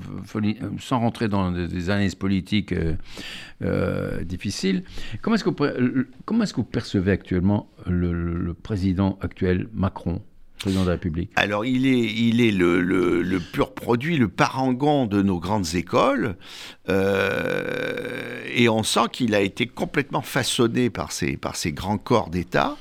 [0.80, 2.96] sans rentrer dans des, analyses politiques euh,
[3.64, 4.84] euh, difficiles,
[5.22, 10.22] comment est-ce que, vous, percevez actuellement le, le- le président actuel, Macron,
[10.62, 14.28] président de la République Alors, il est, il est le, le- le pur produit, le
[14.28, 16.36] parangon de nos grandes écoles.
[16.90, 22.30] euh, et on sent qu'il a été complètement façonné par ces, par ces grands corps
[22.30, 22.76] d'État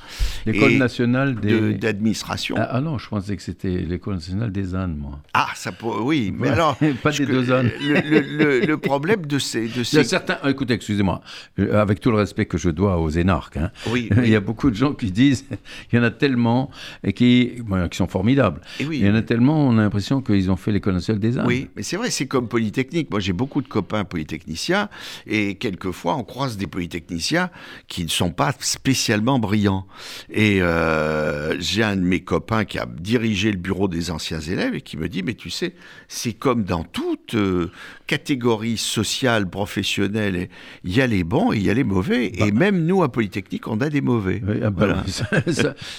[0.47, 1.75] L'école nationale des...
[1.75, 2.57] d'administration.
[2.59, 5.21] ah, ah non, je pensais que c'était l'école nationale des ânes, moi.
[5.33, 6.77] Ah, ça peut, oui, mais Ouais, alors.
[7.03, 7.71] pas des deux ânes.
[7.81, 9.69] Le, problème de ces.
[9.69, 10.05] De Il y a ces...
[10.05, 11.21] certains, ah, écoutez, excusez-moi,
[11.59, 14.41] euh, avec tout le respect que je dois aux énarques, hein, Oui, il y a
[14.41, 15.45] beaucoup de gens qui disent,
[15.93, 16.71] il y en a tellement,
[17.05, 17.53] et qui,
[17.91, 18.61] qui sont formidables.
[18.79, 18.99] Et oui.
[19.01, 21.47] Il y en a tellement, on a l'impression qu'ils ont fait l'école nationale des arts.
[21.47, 23.11] Oui, mais c'est vrai, c'est comme Polytechnique.
[23.11, 24.89] Moi, j'ai beaucoup de copains polytechniciens
[25.27, 27.51] et quelquefois, on croise des polytechniciens
[27.89, 29.87] qui ne sont pas spécialement brillants.
[30.31, 34.75] Et euh, j'ai un de mes copains qui a dirigé le bureau des anciens élèves
[34.75, 35.75] et qui me dit, mais tu sais,
[36.09, 37.71] c'est comme dans toute euh,
[38.07, 40.49] catégorie sociale, professionnelle.
[40.85, 42.33] Il y a les bons et il y a les mauvais.
[42.35, 44.43] et même nous, à Polytechnique, on a des mauvais.
[44.47, 45.05] Oui, ah bah Voilà.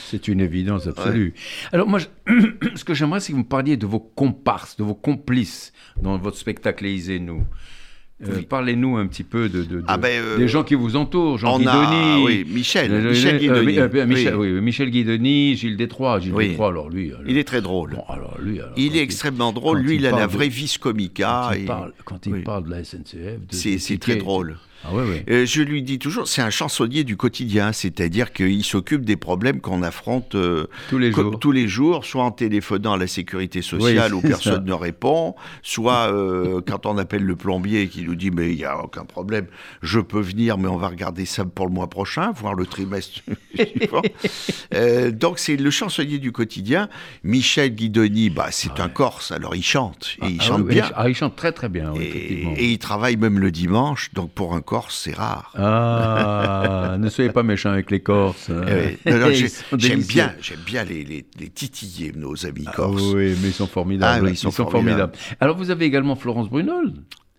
[0.09, 1.34] c'est une évidence absolue.
[1.72, 2.05] Alors moi, je-
[2.76, 6.18] ce que j'aimerais, c'est que vous me parliez de vos comparses, de vos complices dans
[6.18, 7.43] votre spectacle Élysée-nous.
[8.24, 8.45] Euh, Oui.
[8.47, 11.39] Parlez-nous un petit peu de, de- de- Ah ben, euh, des gens qui vous entourent,
[11.39, 12.24] Jean-Guy on a, Denis.
[12.24, 14.05] oui, Michel, Euh, Michel Guidoni.
[14.05, 14.51] Michel, Oui.
[14.51, 16.20] oui, Michel Guidoni, Gilles Détroit.
[16.20, 16.36] Gilles.
[16.36, 17.09] Détroit, alors lui.
[17.09, 17.95] alors- Il est très drôle.
[17.95, 19.80] Bon, alors lui, alors, Il est extrêmement drôle.
[19.80, 21.47] Lui, il il a la vraie vis comica.
[21.49, 22.41] Quand il et- parle, quand il oui.
[22.43, 24.57] parle de la SNCF, C'est très drôle.
[24.84, 24.90] Ah.
[25.30, 29.62] Euh, je lui dis toujours, c'est un chansonnier du quotidien, c'est-à-dire qu'il s'occupe des problèmes
[29.62, 31.40] qu'on affronte euh, Tous les jours.
[31.40, 34.60] tous les jours, soit en téléphonant à la sécurité sociale Oui, où personne ça.
[34.62, 38.66] ne répond, soit euh, quand on appelle le plombier qui nous dit mais il n'y
[38.66, 39.46] a aucun problème,
[39.82, 43.22] je peux venir, mais on va regarder ça pour le mois prochain, voir le trimestre
[43.56, 44.02] suivant.
[45.12, 46.90] Donc c'est le chansonnier du quotidien.
[47.24, 50.90] Michel Guidoni, bah, c'est un Corse, alors il chante, et il Ah chante oui, bien.
[50.96, 52.54] Ah, il chante très très bien, oui, Et, effectivement.
[52.58, 55.51] et il travaille même le dimanche, donc pour un Corse, c'est rare.
[55.57, 58.45] Ah, ne soyez pas méchants avec les Corses.
[58.47, 63.01] sont J'aime bien, j'aime bien les, les, les titiller, nos amis Ah corses.
[63.13, 64.19] oui, mais ils sont formidables.
[64.22, 65.11] Ah oui, ils sont formidables.
[65.41, 66.93] Alors, vous avez également Florence Brunel.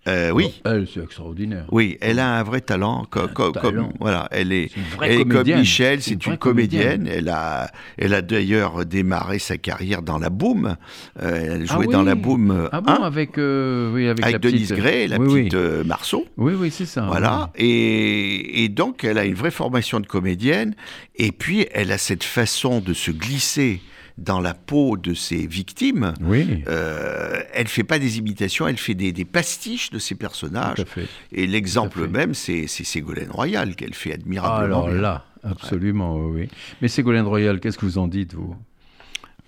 [0.08, 1.64] Euh, oui, Elle, c'est extraordinaire.
[1.70, 3.06] oui, elle a un vrai talent.
[3.08, 5.46] co- co- Comme, voilà, elle est, C'est une vraie elle est comme.
[5.46, 6.98] Michel, C'est une c'est une vraie comédienne.
[6.98, 7.18] comédienne.
[7.18, 10.76] Elle a, elle a d'ailleurs démarré sa carrière dans la Boom.
[11.22, 11.92] Euh, elle Ah jouait oui.
[11.92, 14.82] dans la Boom euh, Ah bon, 1, avec, euh, oui, avec, avec la Denise petite...
[14.82, 16.26] Gray, la oui, petite euh, Marceau.
[16.36, 17.02] oui, oui, c'est ça.
[17.06, 20.74] Voilà, et, et donc elle a une vraie formation de comédienne,
[21.14, 23.80] et puis elle a cette façon de se glisser
[24.18, 26.14] dans la peau de ses victimes.
[26.20, 30.20] Oui, Euh, elle fait pas des imitations, elle fait des, des pastiches de ses tout
[30.20, 30.80] personnages.
[30.80, 31.06] à fait.
[31.32, 35.00] Et l'exemple même, c'est Ségolène Royal qu'elle fait admirablement Alors bien.
[35.00, 36.48] là, absolument, oui, oui.
[36.80, 38.54] Mais Ségolène Royal, qu'est-ce que vous en dites, vous?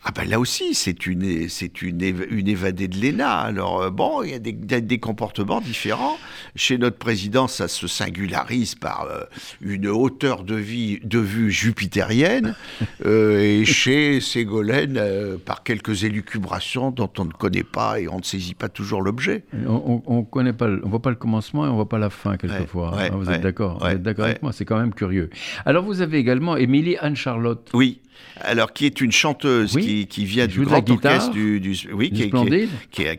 [0.07, 2.01] Ah ben là aussi, c'est une, c'est une,
[2.31, 3.39] une évadée de l'ENA.
[3.39, 6.19] Alors euh, bon, il y a des, des- comportements différents.
[6.57, 9.23] Chez notre président, ça se singularise par euh,
[9.63, 12.55] une hauteur de, vie, de vue jupitérienne.
[13.07, 18.19] Euh, et chez Ségolène, euh, par quelques élucubrations dont on ne connaît pas et on
[18.19, 19.45] ne saisit pas toujours l'objet.
[19.67, 22.09] On, on, on connaît pas, on voit pas le commencement et on voit pas la
[22.11, 22.95] fin quelquefois.
[22.97, 23.79] ouais, hein, vous ouais, êtes d'accord?
[23.81, 24.53] Vous êtes d'accord avec moi?
[24.53, 25.29] C'est quand même curieux.
[25.67, 27.69] Alors vous avez également Émilie Anne Charlotte.
[27.75, 28.01] Oui.
[28.41, 29.83] Alors, qui est une chanteuse Oui.
[29.85, 31.13] qui, qui vient du grand guitare.
[31.15, 32.71] orchestre du, du- oui, Du qui, est- qui est- Splendide.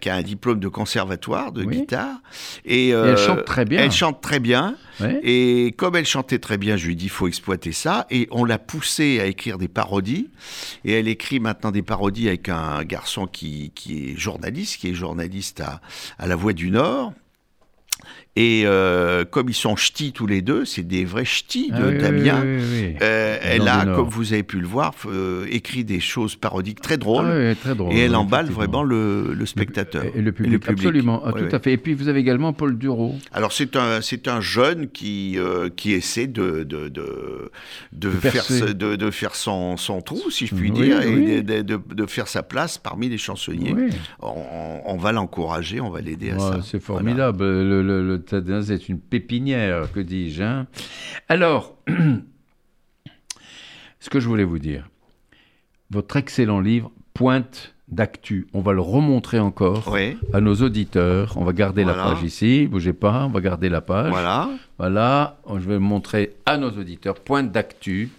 [0.02, 1.78] qui a, un diplôme de conservatoire de Oui.
[1.78, 2.18] guitare.
[2.66, 3.82] Et, elle euh, chante très bien.
[3.84, 4.76] Elle chante très bien.
[5.00, 5.20] Ouais.
[5.24, 8.08] Et comme elle chantait très bien, je lui ai dit, il faut exploiter ça.
[8.10, 10.30] Et on l'a poussée à écrire des parodies.
[10.84, 14.94] Et elle écrit maintenant des parodies avec un garçon qui, qui est journaliste, qui est
[14.94, 15.82] journaliste à,
[16.20, 17.14] à La Voix du Nord.
[18.38, 21.88] Et euh, comme ils sont ch'tis tous les deux, c'est des vrais ch'tis Ah de
[21.92, 22.42] oui, Damien.
[22.44, 22.96] oui, oui, oui.
[23.02, 26.98] Euh, elle a, comme vous avez pu le voir, euh, écrit des choses parodiques très
[26.98, 27.26] drôles.
[27.30, 27.94] Ah oui, très drôle.
[27.94, 30.04] et elle emballe vraiment le, le spectateur.
[30.14, 31.74] Et le public, absolument, ah, tout à fait.
[31.74, 33.16] Et puis vous avez également Paul Duro.
[33.32, 35.38] Alors c'est un c'est un jeune qui
[35.78, 37.52] qui essaie de de de,
[37.94, 42.28] de faire de, de faire son, son trou si je puis dire et de, faire
[42.28, 43.74] sa place parmi les chansonniers.
[44.22, 46.60] On, on va l'encourager, on va l'aider à ça.
[46.64, 47.44] c'est formidable.
[47.44, 50.44] Le, le, le Tadin, c'est une pépinière, que dis-je.
[50.44, 50.68] hein?
[51.30, 51.78] Alors,
[54.00, 54.90] ce que je voulais vous dire,
[55.92, 61.38] votre excellent livre, Pointe d'actu, on va le remontrer encore Oui, à nos auditeurs.
[61.38, 64.10] On va garder la page ici, bougez pas, on va garder la page.
[64.12, 64.50] voilà.
[64.78, 67.16] Voilà, je vais le montrer à nos auditeurs.
[67.16, 68.10] Pointe d'actu.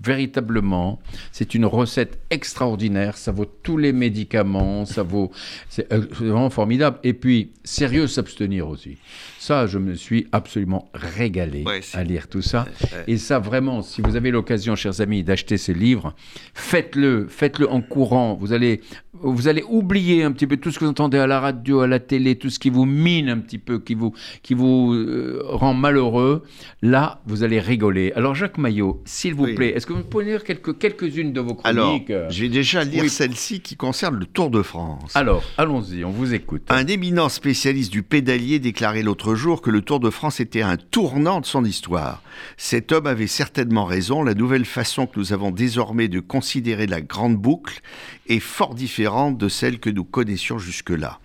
[0.00, 1.00] Véritablement,
[1.32, 3.16] c'est une recette extraordinaire.
[3.16, 4.86] Ça vaut tous les médicaments.
[4.86, 5.32] Ça vaut.
[5.68, 7.00] C'est euh, c'est vraiment formidable.
[7.02, 8.98] Et puis, sérieux s'abstenir aussi.
[9.40, 12.66] Ça, je me suis absolument régalé Ouais, à lire tout ça.
[12.82, 13.04] ouais.
[13.06, 16.12] Et ça, vraiment, si vous avez l'occasion, chers amis, d'acheter ces livres,
[16.54, 18.36] faites-le, faites-le en courant.
[18.40, 18.80] Vous allez,
[19.12, 21.86] vous allez oublier un petit peu tout ce que vous entendez à la radio, à
[21.86, 24.12] la télé, tout ce qui vous mine un petit peu, qui vous,
[24.42, 26.42] qui vous euh, rend malheureux.
[26.82, 28.12] Là, vous allez rigoler.
[28.16, 29.54] Alors, Jacques Maillot, s'il vous Oui.
[29.54, 32.48] plaît, est-ce que vous pouvez lire quelques, quelques-unes de vos Alors, chroniques euh je vais
[32.48, 33.08] déjà lire Oui.
[33.08, 35.14] celle-ci qui concerne le Tour de France.
[35.14, 36.62] Alors, allons-y, on vous écoute.
[36.70, 40.76] Un éminent spécialiste du pédalier déclarait l'autre jour que le Tour de France était un
[40.76, 42.22] tournant de son histoire.
[42.56, 47.00] Cet homme avait certainement raison, la nouvelle façon que nous avons désormais de considérer la
[47.00, 47.80] grande boucle
[48.28, 51.20] est fort différente de celle que nous connaissions jusque-là.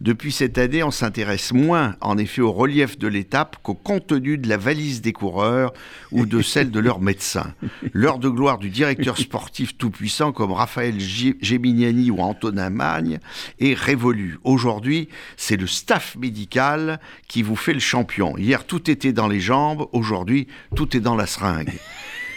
[0.00, 4.48] Depuis cette année, on s'intéresse moins en effet au relief de l'étape qu'au contenu de
[4.48, 5.72] la valise des coureurs
[6.10, 7.52] ou de celle de leurs médecins.
[7.92, 13.18] L'heure de gloire du directeur sportif tout-puissant comme Raphaël G- Gemignani ou Antonin Magne
[13.60, 14.38] est révolue.
[14.42, 16.98] Aujourd'hui, c'est le staff médical
[17.28, 18.36] qui vous fait le champion.
[18.36, 21.72] Hier, tout était dans les jambes, aujourd'hui, tout est dans la seringue.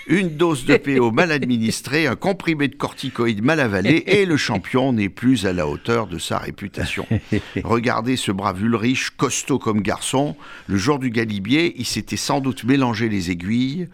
[0.07, 4.93] Une dose de PO mal administrée, un comprimé de corticoïdes mal avalé, et le champion
[4.93, 7.05] n'est plus à la hauteur de sa réputation.
[7.63, 10.35] Regardez ce brave Ulrich, costaud comme garçon.
[10.67, 13.89] Le jour du galibier, il s'était sans doute mélangé les aiguilles.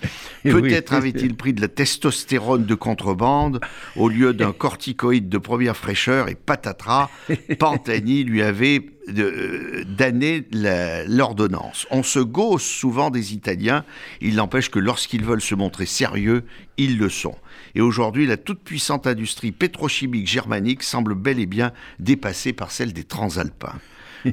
[0.45, 0.51] Oui.
[0.51, 3.59] Peut-être avait-il pris de la testostérone de contrebande
[3.95, 7.09] au lieu d'un corticoïde de première fraîcheur et patatras,
[7.59, 11.87] Pantani lui avait donné la- l'ordonnance.
[11.91, 13.85] On se gausse souvent des Italiens,
[14.21, 16.43] il n'empêche que lorsqu'ils veulent se montrer sérieux,
[16.77, 17.35] ils le sont.
[17.75, 23.03] Et aujourd'hui, la toute-puissante industrie pétrochimique germanique semble bel et bien dépassée par celle des
[23.03, 23.75] transalpins.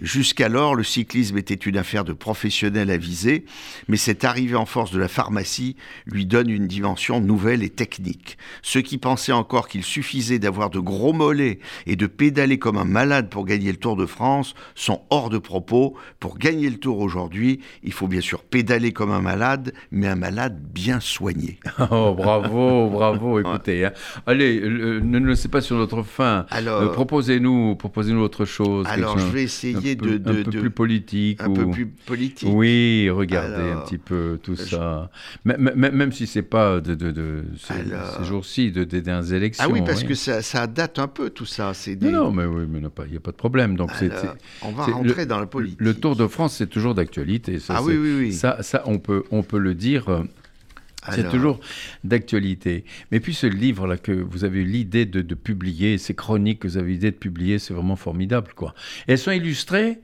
[0.02, 3.44] Jusqu'alors, le cyclisme était une affaire de professionnels avisés,
[3.88, 5.76] mais cette arrivée en force de la pharmacie
[6.06, 8.36] lui donne une dimension nouvelle et technique.
[8.62, 12.84] Ceux qui pensaient encore qu'il suffisait d'avoir de gros mollets et de pédaler comme un
[12.84, 15.96] malade pour gagner le Tour de France sont hors de propos.
[16.20, 20.16] Pour gagner le Tour aujourd'hui, il faut bien sûr pédaler comme un malade, mais un
[20.16, 21.58] malade bien soigné.
[21.90, 23.84] Oh, bravo, bravo, écoutez.
[23.84, 23.92] hein.
[24.26, 26.46] Allez, euh, ne nous laissez pas sur notre fin.
[26.50, 28.84] Alors- Euh, proposez-nous, proposez-nous autre chose.
[28.88, 31.40] Alors, je vais un essayer peu, de, un peu de- plus politique.
[31.42, 32.48] un ou- peu plus politique.
[32.52, 35.10] Oui, regardez un petit peu tout je- ça.
[35.44, 39.34] Même, même- même si c'est pas de, de, ces, Alors- ces jours-ci de, des des
[39.34, 39.64] élections.
[39.66, 40.08] Ah oui, parce oui.
[40.08, 41.72] que ça, ça date un peu tout ça.
[41.86, 41.96] Des...
[42.10, 43.76] Non, non, mais oui, mais il n'y a pas de problème.
[43.76, 43.90] Donc,
[44.62, 45.80] on va rentrer le- dans la politique.
[45.80, 47.58] Le Tour de France, c'est toujours d'actualité.
[47.58, 48.32] Ça, Ah oui, oui, oui.
[48.32, 50.24] Ça, ça on, peut, on peut le dire.
[51.12, 51.60] C'est toujours
[52.04, 52.84] d'actualité.
[53.10, 56.68] Mais puis ce livre-là que vous avez eu l'idée de, de publier, ces chroniques que
[56.68, 58.52] vous avez eu l'idée de publier, c'est vraiment formidable.
[58.54, 58.74] Quoi.
[59.08, 60.00] Et elles sont illustrées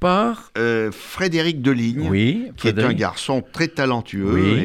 [0.00, 0.50] par...
[0.58, 4.58] euh, Frédéric Deligne, Oui, qui est un garçon très talentueux Oui.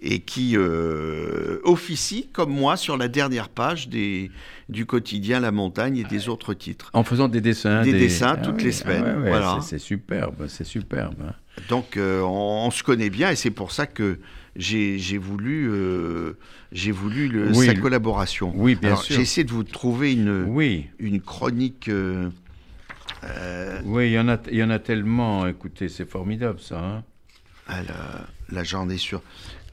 [0.00, 4.30] et, et qui euh, officie, comme moi, sur la dernière page des,
[4.68, 6.90] du quotidien La Montagne et des autres titres.
[6.92, 7.82] En faisant des dessins.
[7.82, 9.58] Des dessins toutes oui, les semaines, ouais, ouais, voilà.
[9.62, 11.14] c'est, superbe, c'est superbe.
[11.26, 11.34] hein.
[11.68, 14.20] Donc, euh, on, on se connaît bien et c'est pour ça que
[14.58, 16.32] j'ai voulu, euh,
[16.72, 18.52] j'ai voulu le- Oui, sa collaboration.
[18.56, 19.16] Oui, bien Alors, sûr.
[19.16, 21.88] J'ai essayé de vous trouver une, Oui, une chronique.
[21.88, 22.28] euh,
[23.24, 25.46] euh, oui, il y en a, il y en a tellement.
[25.46, 26.78] Écoutez, c'est formidable ça.
[26.80, 27.04] hein.
[27.68, 29.22] la- là, j'en ai sur.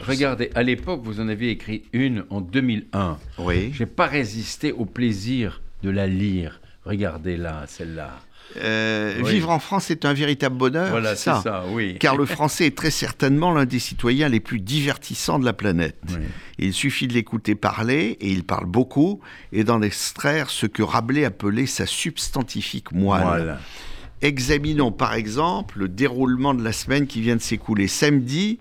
[0.02, 3.18] Regardez, à l'époque, vous en aviez écrit une en 2001.
[3.38, 3.72] Oui.
[3.74, 6.60] J'ai pas résisté au plaisir de la lire.
[6.84, 8.20] Regardez là, celle-là.
[8.58, 9.32] Euh, Oui.
[9.34, 10.89] Vivre en France est un véritable bonheur.
[10.89, 11.66] voilà, c'est ça.
[11.72, 11.98] oui.
[12.00, 15.98] Car le français est très certainement l'un des citoyens les plus divertissants de la planète.
[16.10, 16.24] Oui.
[16.58, 19.20] Il suffit de l'écouter parler, et il parle beaucoup,
[19.52, 23.24] et d'en extraire ce que Rabelais appelait sa substantifique moelle.
[23.24, 23.60] Voilà.
[24.22, 27.88] Examinons par exemple le déroulement de la semaine qui vient de s'écouler.
[27.88, 28.60] Samedi,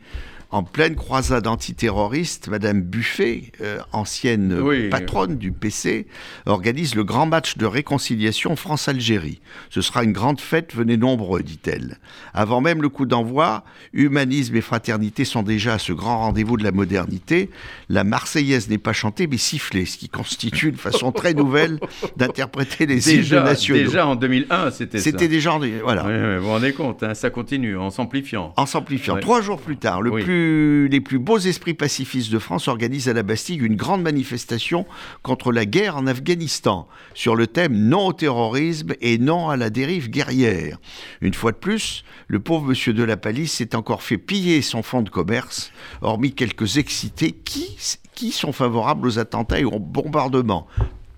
[0.54, 4.88] en pleine croisade antiterroriste, Madame Buffet, euh, ancienne Oui.
[4.88, 6.06] patronne du PC,
[6.46, 9.40] organise le grand match de réconciliation France-Algérie.
[9.68, 11.98] Ce sera une grande fête, venez nombreux, dit-elle.
[12.34, 16.62] Avant même le coup d'envoi, humanisme et fraternité sont déjà à ce grand rendez-vous de
[16.62, 17.50] la modernité.
[17.88, 21.80] La Marseillaise n'est pas chantée, mais sifflée, ce qui constitue une façon très nouvelle
[22.16, 23.82] d'interpréter les hymnes Déjà, nationaux.
[23.82, 25.04] déjà en 2001, c'était ça.
[25.04, 25.58] C'était déjà...
[25.82, 26.06] Voilà.
[26.06, 28.52] Oui, oui, vous vous rendez compte, hein, ça continue en s'amplifiant.
[28.56, 29.18] En s'amplifiant.
[29.18, 30.22] Trois jours plus tard, le Oui.
[30.90, 34.86] Les plus beaux esprits pacifistes de France organisent à la Bastille une grande manifestation
[35.22, 39.70] contre la guerre en Afghanistan, sur le thème non au terrorisme et non à la
[39.70, 40.78] dérive guerrière.
[41.20, 44.82] Une fois de plus, le pauvre monsieur de la Palisse s'est encore fait piller son
[44.82, 45.72] fonds de commerce,
[46.02, 47.76] hormis quelques excités qui,
[48.14, 50.66] qui sont favorables aux attentats et aux bombardements.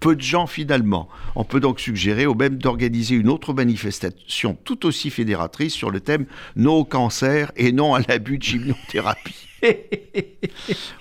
[0.00, 1.08] Peu de gens finalement.
[1.34, 6.00] On peut donc suggérer au même d'organiser une autre manifestation tout aussi fédératrice sur le
[6.00, 9.48] thème non au cancer et non à l'abus de chimiothérapie.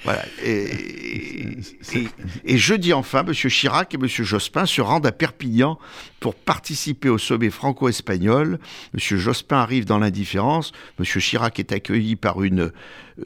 [0.03, 0.24] Voilà.
[0.43, 1.57] Et,
[2.45, 3.34] jeudi enfin, M.
[3.34, 4.07] Chirac et M.
[4.07, 5.78] Jospin se rendent à Perpignan
[6.20, 8.59] pour participer au sommet franco-espagnol.
[8.93, 8.99] M.
[8.99, 10.72] Jospin arrive dans l'indifférence.
[10.99, 11.05] M.
[11.05, 12.72] Chirac est accueilli par une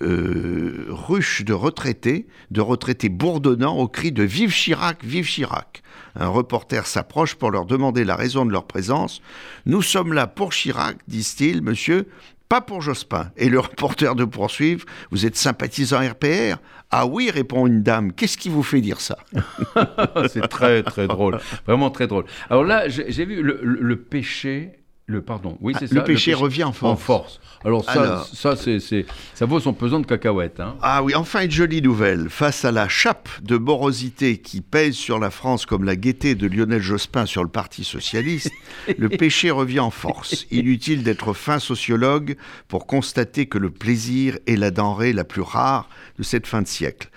[0.01, 5.81] euh, ruche de retraités, de retraités bourdonnants au cri de Vive Chirac, vive Chirac.
[6.15, 9.21] Un reporter s'approche pour leur demander la raison de leur présence.
[9.65, 12.07] Nous sommes là pour Chirac, disent-ils, monsieur,
[12.49, 13.31] pas pour Jospin.
[13.37, 16.57] Et le reporter de poursuivre, vous êtes sympathisant RPR
[16.89, 19.17] Ah oui, répond une dame, qu'est-ce qui vous fait dire ça
[20.29, 21.39] c'est très, très drôle.
[21.67, 22.25] Vraiment très drôle.
[22.49, 24.78] Alors là, j'ai vu le péché.
[25.11, 25.95] Le pardon, oui, c'est ça.
[25.95, 26.93] Le péché revient en force.
[26.93, 27.39] En force.
[27.65, 28.25] Alors ça, Alors.
[28.31, 30.59] ça, c'est, c'est- ça vaut son pesant de cacahuètes.
[30.59, 30.75] Hein.
[30.83, 32.29] Ah oui, enfin une jolie nouvelle.
[32.29, 36.45] Face à la chape de morosité qui pèse sur la France comme la gaieté de
[36.45, 38.51] Lionel Jospin sur le Parti socialiste,
[38.99, 40.45] le péché revient en force.
[40.51, 42.37] Inutile d'être fin sociologue
[42.67, 45.89] pour constater que le plaisir est la denrée la plus rare
[46.19, 47.09] de cette fin de siècle.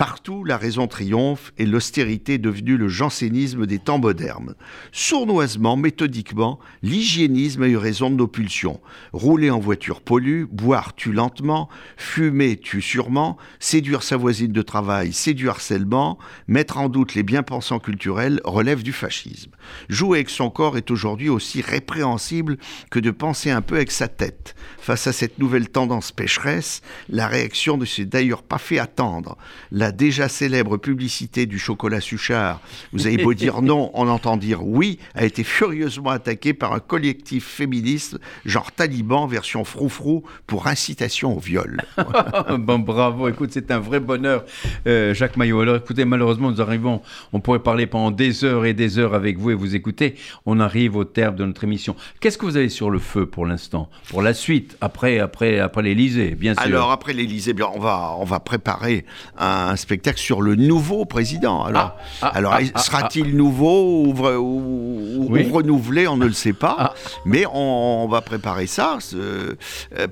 [0.00, 4.54] Partout, la raison triomphe et l'austérité est devenue le jansénisme des temps modernes.
[4.92, 8.80] Sournoisement, méthodiquement, l'hygiénisme a eu raison de nos pulsions.
[9.12, 15.12] Rouler en voiture pollue, boire tue lentement, fumer tue sûrement, séduire sa voisine de travail,
[15.12, 19.50] c'est du harcèlement, mettre en doute les bien-pensants culturels relève du fascisme.
[19.90, 22.56] Jouer avec son corps est aujourd'hui aussi répréhensible
[22.90, 24.54] que de penser un peu avec sa tête.
[24.78, 26.80] Face à cette nouvelle tendance pécheresse,
[27.10, 29.36] la réaction ne s'est d'ailleurs pas fait attendre.
[29.70, 32.60] La la déjà célèbre publicité du chocolat Suchard,
[32.92, 36.78] vous avez beau dire non, on entend dire oui, a été furieusement attaquée par un
[36.78, 41.82] collectif féministe, genre taliban, version froufrou, pour incitation au viol.
[42.58, 44.44] bon, bravo, écoute, c'est un vrai bonheur,
[44.86, 45.60] euh, Jacques Maillot.
[45.60, 49.38] Alors écoutez, malheureusement, nous arrivons, on pourrait parler pendant des heures et des heures avec
[49.38, 50.14] vous et vous écouter.
[50.46, 51.96] On arrive au terme de notre émission.
[52.20, 53.90] Qu'est-ce que vous avez sur le feu pour l'instant?
[54.08, 56.62] Pour la suite, après, après, après l'Élysée, bien sûr.
[56.62, 59.04] Alors, après l'Élysée, bien, on va, on va préparer
[59.36, 61.64] un, spectacle sur le nouveau président.
[61.64, 66.94] Alors, Ah, ah, alors ah, ah, sera-t-il nouveau ou, renouvelé On ne le sait pas.
[67.24, 69.54] Mais on, on va préparer ça euh,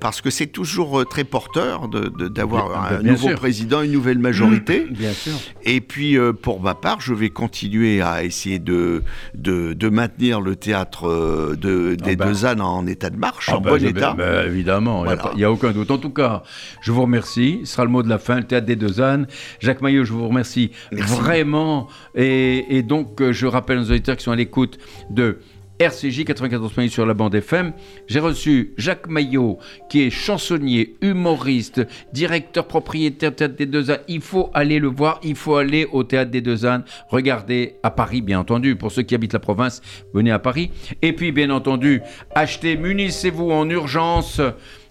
[0.00, 3.36] parce que c'est toujours euh, très porteur de- de- d'avoir un nouveau sûr.
[3.38, 4.86] président, une nouvelle majorité.
[4.90, 5.32] Bien sûr.
[5.64, 9.02] Et puis, euh, pour ma part, je vais continuer à essayer de,
[9.34, 12.26] de, de maintenir le théâtre de, des Ah ben.
[12.28, 14.14] deux ânes en état de marche, en bah, bon état.
[14.14, 15.32] bah, évidemment, il Voilà.
[15.36, 15.90] n'y a, aucun doute.
[15.90, 16.42] En tout cas,
[16.80, 17.60] je vous remercie.
[17.64, 19.26] Ce sera le mot de la fin, le théâtre des deux ânes.
[19.60, 21.14] Jacques Maillot, je vous remercie Merci.
[21.14, 21.88] vraiment.
[22.14, 24.78] Et, et donc, euh, je rappelle aux auditeurs qui sont à l'écoute
[25.10, 25.38] de
[25.78, 27.72] RCJ 94.8 sur la bande FM.
[28.08, 34.00] J'ai reçu Jacques Maillot, qui est chansonnier, humoriste, directeur propriétaire du Théâtre des Deux Ânes.
[34.08, 36.84] Il faut aller le voir, il faut aller au Théâtre des Deux Ânes.
[37.08, 38.74] Regardez à Paris, bien entendu.
[38.76, 39.80] Pour ceux qui habitent la province,
[40.12, 40.70] venez à Paris.
[41.02, 42.02] Et puis, bien entendu,
[42.34, 44.40] achetez, munissez-vous en urgence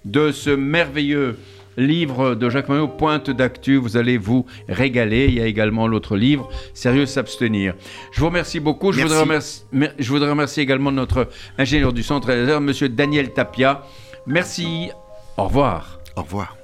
[0.06, 1.38] de ce merveilleux
[1.78, 3.78] livre de Jacques Maillot, Pointe d'actu.
[3.78, 5.26] Vous allez vous régaler.
[5.28, 7.76] Il y a également l'autre livre, Sérieux s'abstenir.
[8.12, 8.92] Je vous remercie beaucoup.
[8.92, 13.84] Je voudrais, remercier, mer- je voudrais remercier également notre ingénieur du centre, Monsieur Daniel Tapia.
[14.26, 14.90] Merci.
[15.38, 16.00] Au revoir.
[16.16, 16.57] Au revoir.